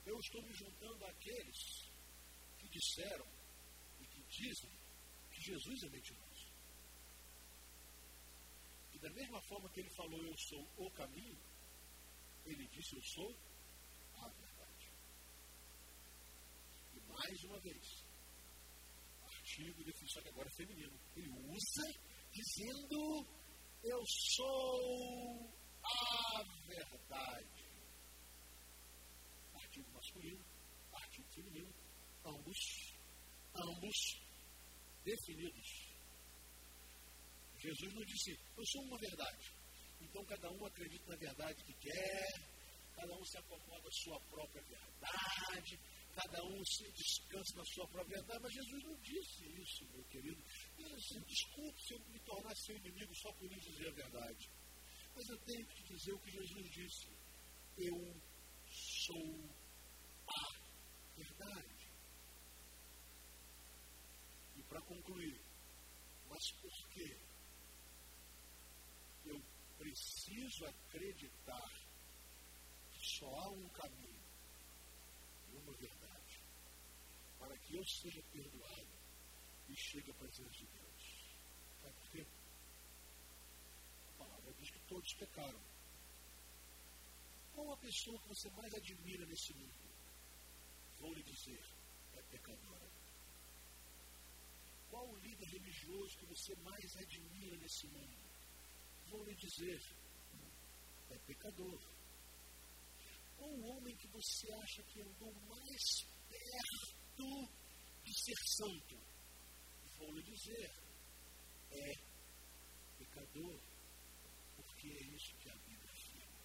eu 0.05 0.17
estou 0.19 0.41
me 0.43 0.53
juntando 0.53 1.05
àqueles 1.05 1.91
que 2.59 2.69
disseram 2.69 3.27
e 3.99 4.07
que 4.07 4.21
dizem 4.23 4.71
que 5.31 5.41
Jesus 5.41 5.83
é 5.83 5.89
mentiroso. 5.89 6.24
Da 9.05 9.11
mesma 9.11 9.39
forma 9.43 9.69
que 9.69 9.81
ele 9.81 9.89
falou, 9.91 10.19
eu 10.19 10.35
sou 10.35 10.67
o 10.77 10.89
caminho, 10.89 11.37
ele 12.43 12.67
disse, 12.69 12.95
eu 12.95 13.03
sou 13.03 13.37
a 14.15 14.27
verdade. 14.29 14.91
E 16.95 16.99
mais 17.01 17.43
uma 17.43 17.59
vez, 17.59 18.03
artigo 19.21 19.77
de 19.77 19.83
definição 19.83 20.23
que 20.23 20.29
agora 20.29 20.49
é 20.49 20.55
feminino. 20.55 20.99
Ele 21.15 21.29
usa 21.29 21.93
dizendo, 22.33 23.27
eu 23.83 24.03
sou 24.07 25.53
a 25.83 26.43
verdade. 26.65 27.69
Artigo 29.53 29.91
masculino, 29.91 30.43
artigo 30.91 31.27
feminino, 31.31 31.75
ambos, 32.25 32.57
ambos 33.53 33.97
definidos. 35.03 35.94
Jesus 37.65 37.93
não 37.93 38.05
disse, 38.05 38.31
eu 38.57 38.65
sou 38.65 38.81
uma 38.83 38.97
verdade. 38.97 39.51
Então 40.01 40.23
cada 40.25 40.51
um 40.51 40.65
acredita 40.65 41.09
na 41.09 41.15
verdade 41.17 41.63
que 41.63 41.73
quer, 41.73 42.55
cada 42.95 43.13
um 43.13 43.25
se 43.25 43.37
acomoda 43.37 43.87
à 43.87 43.91
sua 43.91 44.19
própria 44.29 44.61
verdade, 44.61 45.79
cada 46.13 46.43
um 46.45 46.65
se 46.65 46.91
descansa 46.91 47.57
na 47.57 47.65
sua 47.65 47.87
própria 47.87 48.17
verdade. 48.17 48.43
Mas 48.43 48.53
Jesus 48.53 48.83
não 48.83 48.95
disse 49.01 49.45
isso, 49.61 49.85
meu 49.91 50.03
querido. 50.05 50.41
Desculpe 50.77 51.81
se 51.81 51.93
eu 51.93 51.99
me 52.07 52.19
tornar 52.19 52.55
seu 52.55 52.77
inimigo 52.77 53.13
só 53.15 53.33
por 53.33 53.49
lhe 53.51 53.59
dizer 53.59 53.87
a 53.89 53.93
verdade. 53.93 54.49
Mas 55.15 55.29
eu 55.29 55.37
tenho 55.39 55.65
que 55.67 55.83
dizer 55.83 56.13
o 56.13 56.19
que 56.19 56.31
Jesus 56.31 56.71
disse. 56.71 57.07
Eu 57.77 58.21
sou 59.05 59.49
a 60.27 60.59
verdade. 61.15 61.89
E 64.55 64.63
para 64.63 64.81
concluir, 64.81 65.41
mas 66.29 66.51
por 66.61 66.89
quê? 66.89 67.17
Preciso 69.77 70.65
acreditar 70.65 71.69
que 72.91 73.05
só 73.05 73.27
há 73.27 73.49
um 73.49 73.69
caminho 73.69 74.23
e 75.51 75.55
uma 75.55 75.73
verdade 75.73 76.43
para 77.39 77.57
que 77.59 77.75
eu 77.75 77.85
seja 77.85 78.21
perdoado 78.31 78.95
e 79.69 79.75
chegue 79.75 80.11
à 80.11 80.13
presença 80.15 80.49
de 80.51 80.65
Deus. 80.67 81.35
Sabe 81.81 81.93
por 81.93 82.11
quê? 82.11 82.25
diz 84.65 84.69
que 84.71 84.79
todos 84.87 85.13
pecaram. 85.13 85.61
Qual 87.53 87.71
a 87.71 87.77
pessoa 87.77 88.19
que 88.21 88.29
você 88.29 88.49
mais 88.51 88.73
admira 88.73 89.25
nesse 89.25 89.53
mundo? 89.53 89.85
Vou 90.99 91.13
lhe 91.13 91.23
dizer, 91.23 91.63
é 92.13 92.21
pecadora. 92.23 92.91
Qual 94.89 95.07
o 95.07 95.17
líder 95.17 95.47
religioso 95.47 96.17
que 96.17 96.25
você 96.25 96.55
mais 96.55 96.95
admira 96.97 97.57
nesse 97.57 97.87
mundo? 97.87 98.24
Vou 99.15 99.23
lhe 99.23 99.35
dizer, 99.35 99.81
é 101.09 101.17
pecador. 101.19 101.79
Qual 103.37 103.49
o 103.49 103.65
homem 103.69 103.95
que 103.95 104.07
você 104.09 104.51
acha 104.51 104.83
que 104.83 105.01
andou 105.01 105.33
mais 105.47 106.03
perto 106.27 107.49
de 108.03 108.13
ser 108.13 108.35
santo? 108.57 108.97
Vou 109.97 110.11
lhe 110.11 110.21
dizer, 110.21 110.69
é 111.71 111.93
pecador 112.97 113.61
porque 114.57 114.87
é 114.89 115.15
isso 115.15 115.33
que 115.37 115.49
a 115.49 115.55
Bíblia 115.55 115.91
afirma. 115.93 116.39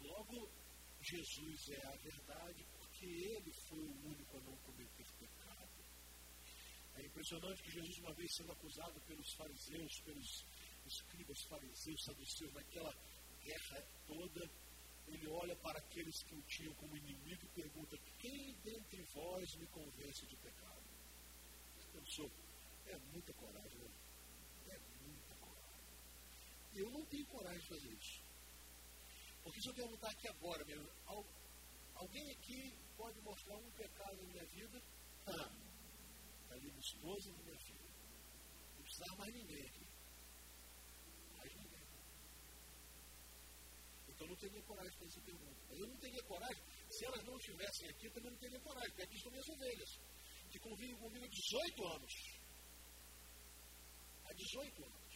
Logo, 0.00 0.48
Jesus 1.00 1.68
é 1.70 1.86
a 1.88 1.96
verdade 1.96 2.64
porque 2.78 3.04
ele 3.04 3.52
foi 3.68 3.80
o 3.80 4.06
único 4.06 4.36
a 4.36 4.40
não 4.42 4.56
cometer 4.58 5.06
pecado. 5.18 5.85
É 6.96 7.04
impressionante 7.04 7.62
que 7.62 7.70
Jesus, 7.70 7.98
uma 7.98 8.14
vez 8.14 8.30
sendo 8.34 8.52
acusado 8.52 9.00
pelos 9.02 9.32
fariseus, 9.34 10.00
pelos 10.00 10.44
escribas 10.86 11.42
fariseus, 11.48 12.04
saduceus, 12.04 12.52
naquela 12.54 12.92
guerra 13.42 13.86
toda, 14.06 14.50
ele 15.08 15.28
olha 15.28 15.54
para 15.56 15.78
aqueles 15.78 16.22
que 16.24 16.34
o 16.34 16.42
tinham 16.42 16.74
como 16.74 16.96
inimigo 16.96 17.44
e 17.44 17.60
pergunta: 17.60 17.98
Quem 18.18 18.54
dentre 18.64 19.02
vós 19.14 19.54
me 19.56 19.66
convence 19.66 20.26
de 20.26 20.36
pecado? 20.36 20.84
Você 21.76 22.00
pensou? 22.00 22.30
É 22.86 22.98
muita 23.12 23.32
coragem, 23.34 23.78
né? 23.78 23.96
Eu 26.74 26.90
não 26.90 27.04
tenho 27.06 27.26
coragem 27.26 27.60
de 27.60 27.68
fazer 27.68 27.92
isso. 27.92 28.22
Porque 29.42 29.60
se 29.60 29.68
eu 29.68 29.74
perguntar 29.74 30.10
aqui 30.10 30.28
agora, 30.28 30.64
meu, 30.64 30.90
alguém 31.94 32.30
aqui 32.32 32.74
pode 32.96 33.20
mostrar 33.20 33.56
um 33.56 33.70
pecado 33.72 34.16
na 34.16 34.28
minha 34.28 34.44
vida? 34.46 34.82
Ah, 35.26 35.65
ali 36.50 36.66
minha 36.66 36.80
esposa 36.80 37.30
e 37.30 37.32
minha 37.32 37.58
filha. 37.58 37.90
Não 38.76 38.82
precisava 38.82 39.16
mais 39.16 39.34
ninguém 39.34 39.62
aqui. 39.66 39.86
Mais 41.36 41.54
ninguém. 41.54 41.86
Então 44.08 44.26
eu 44.26 44.30
não 44.30 44.36
teria 44.36 44.62
coragem 44.62 44.92
fazer 44.92 45.06
essa 45.06 45.20
pergunta. 45.20 45.60
Mas 45.68 45.78
eu 45.78 45.86
não 45.86 45.96
teria 45.96 46.22
coragem, 46.24 46.62
se 46.90 47.04
elas 47.04 47.24
não 47.24 47.36
estivessem 47.36 47.88
aqui, 47.88 48.06
eu 48.06 48.12
também 48.12 48.30
não 48.30 48.38
teria 48.38 48.60
coragem, 48.60 48.90
porque 48.90 49.02
aqui 49.02 49.16
estão 49.16 49.32
minhas 49.32 49.48
ovelhas, 49.48 50.00
que 50.50 50.58
convivem 50.58 50.96
comigo 50.96 51.24
há 51.24 51.28
18 51.28 51.86
anos. 51.86 52.14
Há 54.24 54.32
18 54.32 54.84
anos. 54.84 55.06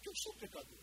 porque 0.00 0.08
eu 0.08 0.16
sou 0.16 0.34
pecador. 0.36 0.78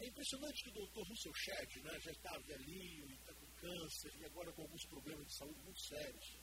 É 0.00 0.06
impressionante 0.06 0.64
que 0.64 0.70
o 0.70 0.72
doutor 0.72 1.06
Russell 1.06 1.34
Shedd 1.34 1.82
né, 1.82 2.00
já 2.00 2.10
está 2.10 2.38
velhinho 2.38 3.08
e 3.08 3.14
está 3.14 3.32
com 3.34 3.46
câncer 3.60 4.12
e 4.16 4.24
agora 4.24 4.52
com 4.52 4.62
alguns 4.62 4.84
problemas 4.86 5.26
de 5.26 5.36
saúde 5.36 5.60
muito 5.60 5.80
sérios. 5.80 6.38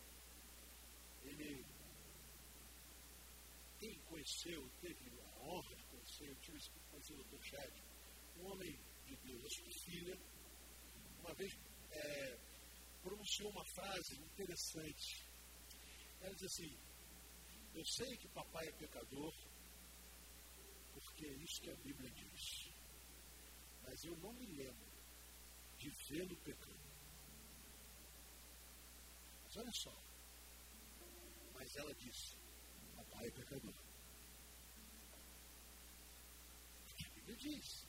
Ele, 1.24 1.65
quem 3.80 3.99
conheceu, 4.01 4.70
teve 4.80 5.20
a 5.20 5.39
honra 5.41 5.76
de 5.76 5.84
conhecer, 5.86 6.30
eu 6.30 6.36
tive 6.38 6.57
esse 6.57 6.70
conhecer 6.91 7.13
o 7.13 7.18
doutor 7.18 7.43
Shedd, 7.43 7.74
um 8.38 8.51
homem 8.51 8.80
de 9.05 9.15
Deus. 9.18 9.43
A 9.45 9.49
sua 9.49 9.72
filha, 9.86 10.18
uma 11.20 11.34
vez, 11.34 11.53
é, 11.91 12.39
pronunciou 13.01 13.49
uma 13.51 13.65
frase 13.65 14.15
interessante. 14.22 15.28
Ela 16.22 16.36
diz 16.36 16.43
assim: 16.43 16.78
Eu 17.74 17.86
sei 17.86 18.18
que 18.18 18.28
papai 18.30 18.68
é 18.68 18.72
pecador, 18.74 19.34
porque 20.93 21.26
é 21.26 21.34
isso 21.43 21.61
que 21.61 21.70
a 21.70 21.76
Bíblia 21.76 22.11
diz. 22.11 22.72
Mas 23.84 24.03
eu 24.03 24.18
não 24.18 24.34
me 24.34 24.45
lembro 24.45 24.88
de 25.78 25.89
vê-lo 26.09 26.36
pecando. 26.38 26.87
Olha 29.58 29.72
só. 29.74 29.93
Mas 31.53 31.76
ela 31.76 31.93
disse: 31.95 32.38
Papai 32.95 33.28
é 33.28 33.32
pecador. 33.32 33.76
A 37.05 37.10
Bíblia 37.16 37.36
diz. 37.38 37.88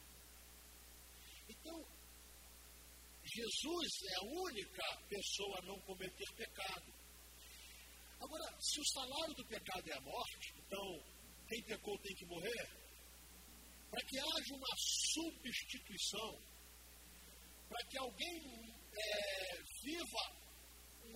Então, 1.48 1.78
Jesus 3.24 3.88
é 4.10 4.14
a 4.16 4.42
única 4.42 4.84
pessoa 5.08 5.58
a 5.58 5.66
não 5.66 5.80
cometer 5.82 6.34
pecado. 6.34 6.92
Agora, 8.20 8.60
se 8.60 8.80
o 8.80 8.84
salário 8.86 9.34
do 9.34 9.46
pecado 9.46 9.88
é 9.88 9.96
a 9.96 10.00
morte, 10.00 10.54
então 10.58 11.04
quem 11.48 11.62
pecou 11.64 11.98
tem 11.98 12.14
que 12.16 12.26
morrer? 12.26 12.88
para 13.90 14.04
que 14.04 14.18
haja 14.18 14.54
uma 14.54 14.76
substituição, 14.76 16.42
para 17.68 17.86
que 17.88 17.98
alguém 17.98 18.38
é, 18.92 19.62
viva, 19.82 20.47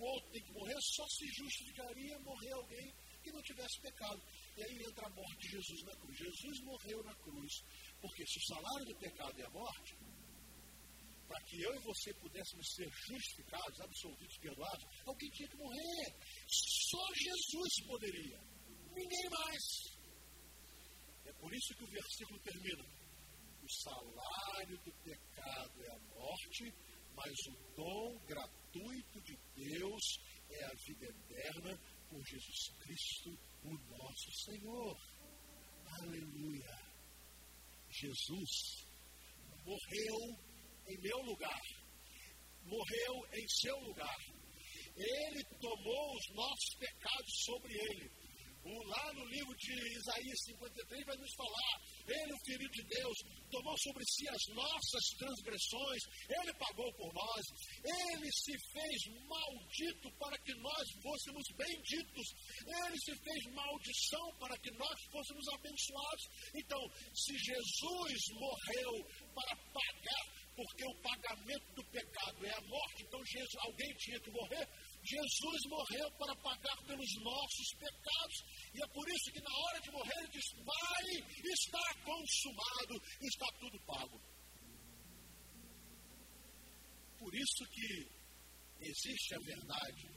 outro 0.03 0.31
tem 0.31 0.43
que 0.43 0.51
morrer, 0.53 0.75
só 0.79 1.05
se 1.07 1.25
justificaria 1.27 2.19
morrer 2.19 2.51
alguém 2.53 2.93
que 3.23 3.31
não 3.31 3.41
tivesse 3.41 3.79
pecado. 3.81 4.21
E 4.57 4.63
aí 4.63 4.83
entra 4.83 5.07
a 5.07 5.09
morte 5.09 5.37
de 5.39 5.47
Jesus 5.49 5.83
na 5.83 5.95
cruz. 5.95 6.17
Jesus 6.17 6.59
morreu 6.61 7.03
na 7.03 7.15
cruz, 7.15 7.53
porque 8.01 8.25
se 8.27 8.37
o 8.39 8.55
salário 8.55 8.85
do 8.85 8.95
pecado 8.97 9.39
é 9.39 9.45
a 9.45 9.49
morte, 9.49 9.97
para 11.27 11.41
que 11.45 11.61
eu 11.61 11.73
e 11.73 11.79
você 11.79 12.13
pudéssemos 12.15 12.67
ser 12.75 12.89
justificados, 13.07 13.79
absolvidos, 13.79 14.37
perdoados, 14.37 14.85
alguém 15.05 15.29
tinha 15.31 15.49
que 15.49 15.57
morrer. 15.57 16.15
Só 16.47 17.05
Jesus 17.15 17.87
poderia. 17.87 18.39
Ninguém 18.93 19.29
mais. 19.29 19.63
É 21.25 21.33
por 21.33 21.53
isso 21.53 21.73
que 21.75 21.83
o 21.83 21.87
versículo 21.87 22.39
termina. 22.41 22.85
O 23.63 23.69
salário 23.69 24.77
do 24.83 24.91
pecado 25.03 25.83
é 25.85 25.91
a 25.91 25.99
morte, 26.13 26.73
mas 27.15 27.33
o 27.47 27.75
dom 27.75 28.19
gratuito 28.27 28.62
de 29.21 29.37
Deus 29.55 30.19
é 30.49 30.65
a 30.65 30.73
vida 30.85 31.05
eterna 31.05 31.77
por 32.09 32.25
Jesus 32.25 32.69
Cristo, 32.79 33.29
o 33.63 33.73
nosso 33.73 34.31
Senhor. 34.45 34.97
Aleluia. 36.01 36.93
Jesus 37.89 38.87
morreu 39.63 40.17
em 40.87 40.97
meu 41.01 41.17
lugar, 41.21 41.61
morreu 42.63 43.27
em 43.33 43.47
seu 43.47 43.77
lugar. 43.81 44.17
Ele 44.95 45.43
tomou 45.59 46.15
os 46.15 46.35
nossos 46.35 46.75
pecados 46.79 47.43
sobre 47.45 47.73
ele 47.73 48.22
lá 48.63 49.13
no 49.13 49.25
livro 49.25 49.53
de 49.57 49.73
Isaías 49.73 50.39
53 50.45 51.05
vai 51.05 51.17
nos 51.17 51.33
falar: 51.35 51.81
Ele, 52.07 52.33
o 52.33 52.45
Filho 52.45 52.69
de 52.69 52.83
Deus, 52.83 53.17
tomou 53.51 53.77
sobre 53.77 54.03
si 54.05 54.29
as 54.29 54.55
nossas 54.55 55.03
transgressões, 55.17 56.01
Ele 56.29 56.53
pagou 56.53 56.93
por 56.93 57.13
nós, 57.13 57.43
Ele 57.83 58.29
se 58.31 58.53
fez 58.71 58.97
maldito 59.27 60.11
para 60.17 60.37
que 60.39 60.53
nós 60.55 60.85
fôssemos 61.01 61.43
benditos, 61.57 62.27
Ele 62.65 62.97
se 62.99 63.15
fez 63.19 63.53
maldição 63.53 64.37
para 64.39 64.57
que 64.59 64.71
nós 64.71 64.97
fôssemos 65.11 65.47
abençoados. 65.49 66.23
Então, 66.55 66.79
se 67.13 67.37
Jesus 67.37 68.19
morreu 68.39 68.91
para 69.35 69.55
pagar, 69.73 70.43
porque 70.55 70.85
o 70.85 70.95
pagamento 71.01 71.73
do 71.73 71.83
pecado 71.85 72.45
é 72.45 72.51
a 72.51 72.61
morte, 72.61 73.03
então 73.03 73.19
Jesus, 73.25 73.55
alguém 73.57 73.93
tinha 73.97 74.19
que 74.19 74.31
morrer, 74.31 74.67
Jesus 75.03 75.61
morreu 75.67 76.11
para 76.17 76.35
pagar 76.37 76.77
pelos 76.87 77.13
nossos 77.21 77.69
pecados. 77.77 78.37
E 78.73 78.81
é 78.81 78.87
por 78.87 79.07
isso 79.09 79.31
que 79.31 79.41
na 79.41 79.57
hora 79.57 79.79
de 79.81 79.91
morrer 79.91 80.17
ele 80.19 80.31
diz: 80.31 80.53
Pai, 80.63 81.05
está 81.43 81.95
consumado, 82.05 83.01
está 83.21 83.45
tudo 83.59 83.79
pago. 83.85 84.21
Por 87.19 87.35
isso 87.35 87.65
que 87.71 88.23
existe 88.79 89.35
a 89.35 89.39
verdade, 89.39 90.07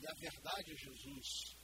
e 0.00 0.06
a 0.06 0.14
verdade 0.14 0.72
é 0.72 0.76
Jesus. 0.76 1.60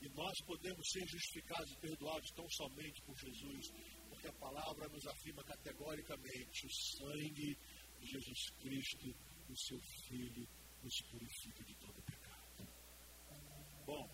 E 0.00 0.08
nós 0.10 0.34
podemos 0.46 0.88
ser 0.90 1.06
justificados 1.08 1.72
e 1.72 1.80
perdoados 1.80 2.30
tão 2.30 2.48
somente 2.50 3.02
por 3.02 3.18
Jesus, 3.18 3.66
porque 4.08 4.28
a 4.28 4.32
palavra 4.34 4.88
nos 4.88 5.06
afirma 5.06 5.42
categoricamente: 5.44 6.66
o 6.66 6.70
sangue 6.70 7.58
de 7.98 8.06
Jesus 8.06 8.50
Cristo, 8.60 9.16
o 9.48 9.56
seu 9.56 9.80
Filho, 10.06 10.48
nos 10.82 10.94
purifica 11.10 11.64
de 11.64 11.74
todo 11.76 12.02
pecado. 12.02 12.68
Bom, 13.84 14.08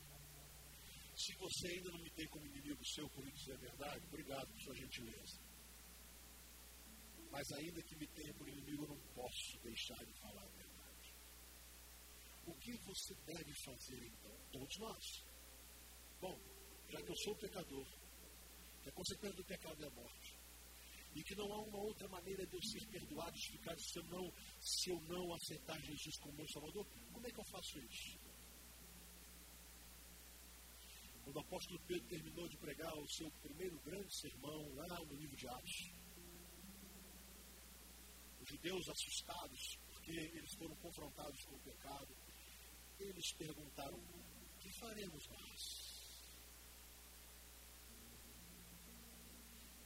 se 1.17 1.35
você 1.37 1.69
ainda 1.69 1.91
não 1.91 1.99
me 2.01 2.11
tem 2.11 2.27
como 2.29 2.47
inimigo 2.47 2.85
seu 2.85 3.09
por 3.11 3.25
dizer 3.31 3.55
a 3.55 3.59
verdade, 3.59 4.07
obrigado 4.07 4.47
por 4.49 4.61
sua 4.61 4.75
gentileza. 4.77 5.41
Mas 7.31 7.51
ainda 7.59 7.83
que 7.83 7.97
me 7.97 8.07
tenha 8.09 8.35
por 8.35 8.49
inimigo, 8.49 8.85
eu 8.85 8.89
não 8.89 9.01
posso 9.15 9.59
deixar 9.63 10.05
de 10.05 10.13
falar 10.21 10.43
a 10.43 10.49
verdade. 10.51 11.15
O 12.47 12.55
que 12.55 12.73
você 12.73 13.15
deve 13.27 13.53
fazer 13.65 14.07
então? 14.07 14.37
Todos 14.53 14.79
nós. 14.79 15.25
Bom, 16.21 16.39
já 16.89 17.03
que 17.03 17.11
eu 17.11 17.17
sou 17.25 17.37
pecador, 17.37 17.87
que 18.83 18.89
a 18.89 18.93
consequência 18.93 19.37
do 19.37 19.45
pecado 19.45 19.83
é 19.83 19.87
a 19.87 19.91
morte, 19.91 20.44
e 21.15 21.23
que 21.23 21.35
não 21.37 21.53
há 21.53 21.63
uma 21.63 21.79
outra 21.79 22.09
maneira 22.09 22.45
de 22.47 22.55
eu 22.55 22.63
ser 22.63 22.87
perdoado, 22.89 23.37
justificado, 23.37 23.81
se 23.81 23.99
eu 23.99 24.05
não, 24.05 24.33
se 24.61 24.91
eu 24.91 25.01
não 25.03 25.35
aceitar 25.35 25.81
Jesus 25.81 26.17
como 26.19 26.35
meu 26.35 26.49
Salvador, 26.49 26.87
como 27.13 27.27
é 27.27 27.31
que 27.31 27.39
eu 27.39 27.45
faço 27.45 27.79
isso? 27.79 28.19
Quando 31.25 31.37
o 31.37 31.41
apóstolo 31.41 31.81
Pedro 31.87 32.07
terminou 32.09 32.49
de 32.49 32.57
pregar 32.59 32.93
o 32.99 33.09
seu 33.09 33.31
primeiro 33.43 33.79
grande 33.81 34.15
sermão 34.15 34.75
lá 34.75 34.87
no 35.05 35.15
livro 35.15 35.37
de 35.37 35.49
Atos, 35.49 35.91
os 38.43 38.49
judeus 38.49 38.89
assustados, 38.91 39.79
porque 39.87 40.11
eles 40.13 40.55
foram 40.55 40.77
confrontados 40.77 41.43
com 41.45 41.57
o 41.57 41.61
pecado, 41.61 42.15
eles 42.99 43.33
perguntaram: 43.33 43.97
o 43.97 44.59
que 44.59 44.71
faremos 44.73 45.27
nós? 45.29 45.95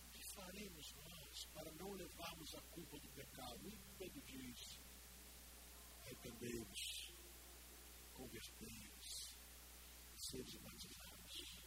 O 0.06 0.10
que 0.10 0.24
faremos 0.34 0.94
nós 0.94 1.44
para 1.58 1.72
não 1.72 1.90
levarmos 1.92 2.54
a 2.54 2.62
culpa 2.70 2.98
do 3.00 3.08
pecado? 3.10 3.68
E 3.68 3.76
Pedro 3.98 4.22
diz: 4.22 4.80
arrependei-vos, 6.02 7.12
convertei-vos, 8.14 9.36
sede 10.16 10.58
batizados 10.60 11.58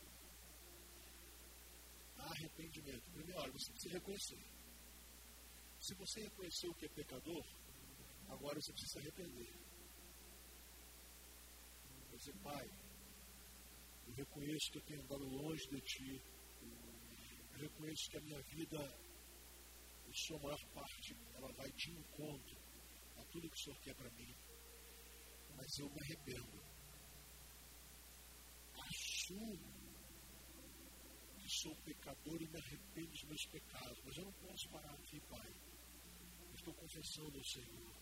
arrependimento. 2.32 3.12
Primeiro, 3.12 3.52
você 3.54 3.72
precisa 3.72 3.94
reconhecer. 3.96 4.44
Se 5.80 5.96
você 5.96 6.22
reconheceu 6.22 6.74
que 6.76 6.86
é 6.86 6.89
pecador, 6.89 7.46
agora 8.30 8.60
você 8.62 8.72
precisa 8.72 8.94
se 8.94 9.00
arrepender. 9.00 9.54
Você, 12.12 12.34
Pai, 12.44 12.68
eu 14.08 14.14
reconheço 14.14 14.72
que 14.72 14.78
eu 14.78 14.86
tenho 14.86 15.02
andado 15.02 15.26
longe 15.26 15.68
de 15.70 15.82
Ti. 15.82 16.22
Eu 17.54 17.60
reconheço 17.60 18.10
que 18.10 18.18
a 18.18 18.22
minha 18.22 18.42
vida, 18.44 18.80
em 20.12 20.16
sua 20.16 20.39
maior 20.39 20.66
parte, 20.74 21.16
ela 21.36 21.51
vai 21.53 21.72
de 21.72 21.91
encontro 21.91 22.57
a 23.18 23.24
tudo 23.26 23.49
que 23.49 23.55
o 23.55 23.64
Senhor 23.64 23.80
quer 23.80 23.95
para 23.95 24.12
mim. 24.12 24.36
Mas 25.55 25.80
eu 25.80 25.89
me 25.89 25.99
arrependo. 26.01 26.62
Assumo 28.74 29.82
sou 31.51 31.76
pecador 31.84 32.41
e 32.41 32.47
me 32.47 32.57
arrependo 32.57 33.12
dos 33.12 33.24
meus 33.24 33.45
pecados, 33.47 34.01
mas 34.05 34.18
eu 34.18 34.26
não 34.26 34.34
posso 34.34 34.70
parar 34.70 34.93
aqui, 34.93 35.20
Pai. 35.30 35.53
Eu 36.47 36.55
estou 36.55 36.74
confessando 36.74 37.38
ao 37.38 37.43
Senhor 37.43 37.95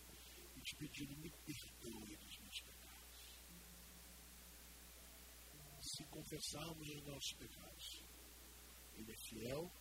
e 0.55 0.61
te 0.61 0.75
pedindo, 0.75 1.17
me 1.17 1.31
perdoe 1.45 2.15
dos 2.15 2.37
meus 2.39 2.61
pecados. 2.61 3.39
Se 5.81 6.03
confessarmos 6.05 6.87
os 6.89 7.03
nossos 7.05 7.33
pecados, 7.33 8.03
Ele 8.95 9.11
é 9.11 9.17
fiel 9.17 9.71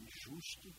e 0.00 0.06
justo 0.22 0.74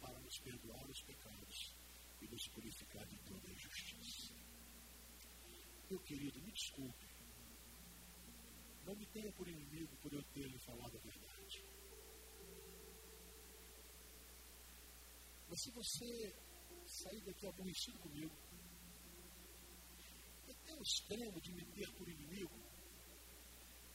para 0.00 0.18
nos 0.20 0.38
perdoar 0.38 0.88
os 0.88 1.02
pecados 1.02 1.74
e 2.20 2.28
nos 2.28 2.48
purificar 2.48 3.06
de 3.06 3.18
toda 3.18 3.50
injustiça. 3.50 4.34
Meu 5.90 6.00
querido, 6.00 6.40
me 6.40 6.52
desculpe. 6.52 7.06
Não 8.84 8.94
me 8.96 9.06
tenha 9.06 9.32
por 9.32 9.46
inimigo 9.46 9.96
por 10.02 10.12
eu 10.12 10.22
ter 10.34 10.46
lhe 10.46 10.58
falado 10.58 10.96
a 10.96 11.00
verdade. 11.00 11.64
Mas 15.48 15.60
se 15.62 15.70
você 15.72 16.34
sair 16.86 17.20
daqui 17.22 17.46
aborrecido 17.46 17.98
comigo, 17.98 18.34
até 20.48 20.74
o 20.74 20.82
extremo 20.82 21.40
de 21.40 21.52
me 21.52 21.64
ter 21.66 21.90
por 21.94 22.08
inimigo, 22.08 22.54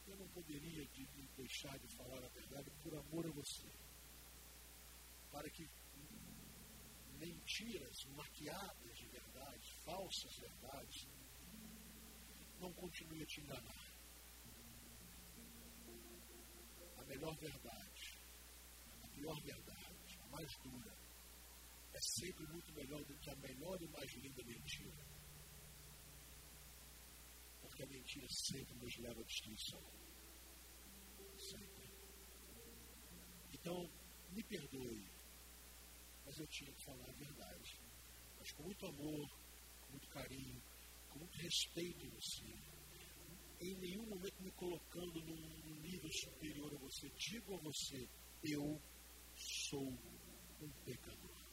eu 0.08 0.18
não 0.18 0.28
poderia 0.30 0.86
de 0.86 1.06
deixar 1.38 1.78
de 1.80 1.88
falar 1.96 2.24
a 2.24 2.30
verdade 2.30 2.70
por 2.84 2.94
amor 2.94 3.26
a 3.26 3.32
você. 3.32 3.70
Para 5.32 5.50
que 5.50 5.68
mentiras 7.20 8.06
maquiadas 8.16 8.98
de 8.98 9.08
verdade, 9.08 9.74
falsas 9.84 10.36
verdades, 10.38 11.08
não 12.60 12.74
continuem 12.74 13.22
a 13.22 13.26
te 13.26 13.42
enganar. 13.42 13.96
A 16.98 17.04
melhor 17.04 17.36
verdade, 17.38 18.20
a 19.04 19.08
pior 19.10 19.42
verdade, 19.42 20.20
a 20.22 20.28
mais 20.28 20.52
dura, 20.64 20.98
é 21.94 22.02
sempre 22.02 22.46
muito 22.48 22.74
melhor 22.74 23.04
do 23.06 23.18
que 23.20 23.30
a 23.30 23.36
melhor 23.36 23.82
e 23.82 23.88
mais 23.88 24.14
linda 24.16 24.44
mentira. 24.44 25.06
Porque 27.62 27.84
a 27.84 27.88
mentira 27.88 28.28
sempre 28.30 28.76
nos 28.76 28.98
leva 28.98 29.22
à 29.22 29.24
destruição. 29.24 29.82
Sempre. 31.38 31.90
Então, 33.54 33.90
me 34.32 34.44
perdoe, 34.44 35.15
mas 36.26 36.38
eu 36.40 36.48
tinha 36.48 36.74
que 36.74 36.84
falar 36.84 37.08
a 37.08 37.14
verdade. 37.14 37.80
Mas 38.38 38.52
com 38.52 38.64
muito 38.64 38.86
amor, 38.88 39.30
com 39.82 39.92
muito 39.92 40.08
carinho, 40.10 40.62
com 41.10 41.20
muito 41.20 41.38
respeito 41.38 42.06
em 42.06 42.10
você. 42.10 42.76
Em 43.62 43.76
nenhum 43.76 44.06
momento 44.08 44.44
me 44.44 44.52
colocando 44.52 45.22
num 45.22 45.82
nível 45.82 46.10
superior 46.12 46.74
a 46.74 46.78
você. 46.78 47.10
Digo 47.10 47.54
a 47.54 47.58
você, 47.58 48.10
eu 48.44 48.82
sou 49.70 49.88
um 50.62 50.70
pecador. 50.84 51.46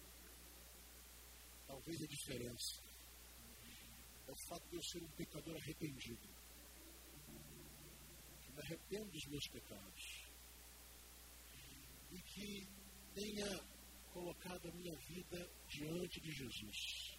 Talvez 1.66 2.02
a 2.02 2.06
diferença 2.06 2.82
é 4.26 4.32
o 4.32 4.48
fato 4.48 4.68
de 4.68 4.76
eu 4.76 4.82
ser 4.82 5.02
um 5.02 5.10
pecador 5.10 5.56
arrependido. 5.56 6.28
Que 8.42 8.52
me 8.52 8.60
arrependo 8.62 9.10
dos 9.10 9.26
meus 9.26 9.48
pecados. 9.48 10.26
E 12.10 12.22
que 12.22 12.68
tenha 13.14 13.71
colocado 14.12 14.68
a 14.68 14.72
minha 14.72 14.94
vida 15.08 15.50
diante 15.68 16.20
de 16.20 16.32
Jesus. 16.32 17.18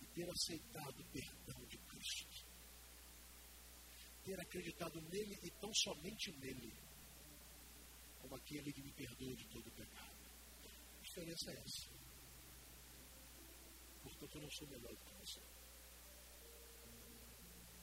E 0.00 0.06
ter 0.14 0.30
aceitado 0.30 1.00
o 1.00 1.10
perdão 1.10 1.64
de 1.66 1.78
Cristo. 1.78 2.46
Ter 4.24 4.40
acreditado 4.40 5.00
nele 5.00 5.38
e 5.42 5.50
tão 5.60 5.72
somente 5.74 6.32
nele. 6.38 6.72
como 8.20 8.34
aquele 8.34 8.72
que 8.72 8.82
me 8.82 8.92
perdoa 8.92 9.36
de 9.36 9.48
todo 9.48 9.70
pecado. 9.70 10.18
A 10.64 11.02
diferença 11.02 11.50
é 11.50 11.54
essa. 11.54 11.98
Portanto, 14.02 14.34
eu 14.34 14.42
não 14.42 14.50
sou 14.50 14.68
melhor 14.68 14.92
do 14.92 15.04
que 15.04 15.14
você. 15.14 15.40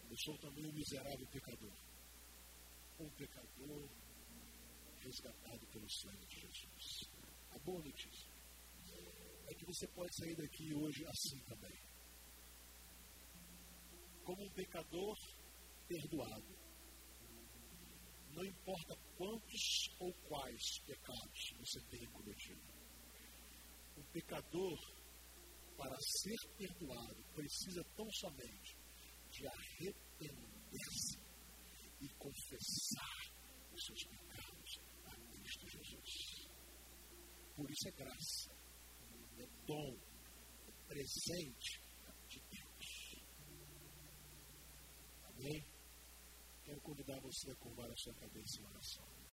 Eu 0.10 0.18
sou 0.18 0.38
também 0.38 0.66
um 0.66 0.74
miserável 0.74 1.28
pecador. 1.28 1.74
Um 3.00 3.10
pecador 3.12 3.90
resgatado 5.06 5.68
pelo 5.68 5.90
sangue 5.90 6.26
de 6.26 6.40
Jesus. 6.42 7.10
A 7.52 7.60
boa 7.60 7.82
notícia 7.84 8.30
é 9.48 9.54
que 9.54 9.66
você 9.66 9.88
pode 9.90 10.14
sair 10.16 10.36
daqui 10.36 10.74
hoje 10.74 11.06
assim 11.06 11.40
também. 11.42 11.80
Como 14.24 14.44
um 14.44 14.54
pecador 14.54 15.16
perdoado. 15.88 16.66
Não 18.32 18.44
importa 18.44 18.96
quantos 19.16 19.96
ou 20.00 20.12
quais 20.28 20.80
pecados 20.86 21.54
você 21.60 21.80
tenha 21.90 22.10
cometido. 22.10 22.74
Um 23.98 24.04
pecador, 24.12 24.78
para 25.78 25.96
ser 26.00 26.38
perdoado, 26.58 27.24
precisa 27.34 27.84
tão 27.96 28.10
somente 28.12 28.76
de 29.30 29.48
arrepender-se 29.48 31.20
e 32.02 32.10
confessar 32.18 33.32
os 33.72 33.86
seus 33.86 34.04
pecados 34.04 34.55
Cristo 35.46 35.70
Jesus. 35.70 36.50
Por 37.56 37.70
isso 37.70 37.88
é 37.88 37.92
graça, 37.92 38.52
é 39.38 39.46
dom, 39.68 39.96
é 40.68 40.72
presente 40.88 41.82
de 42.28 42.42
Deus. 42.50 43.16
Amém? 45.24 45.64
Quero 46.64 46.82
convidar 46.82 47.20
você 47.22 47.52
a 47.52 47.56
curvar 47.58 47.90
a 47.92 47.96
sua 47.96 48.14
cabeça 48.16 48.60
em 48.60 48.66
oração. 48.66 49.16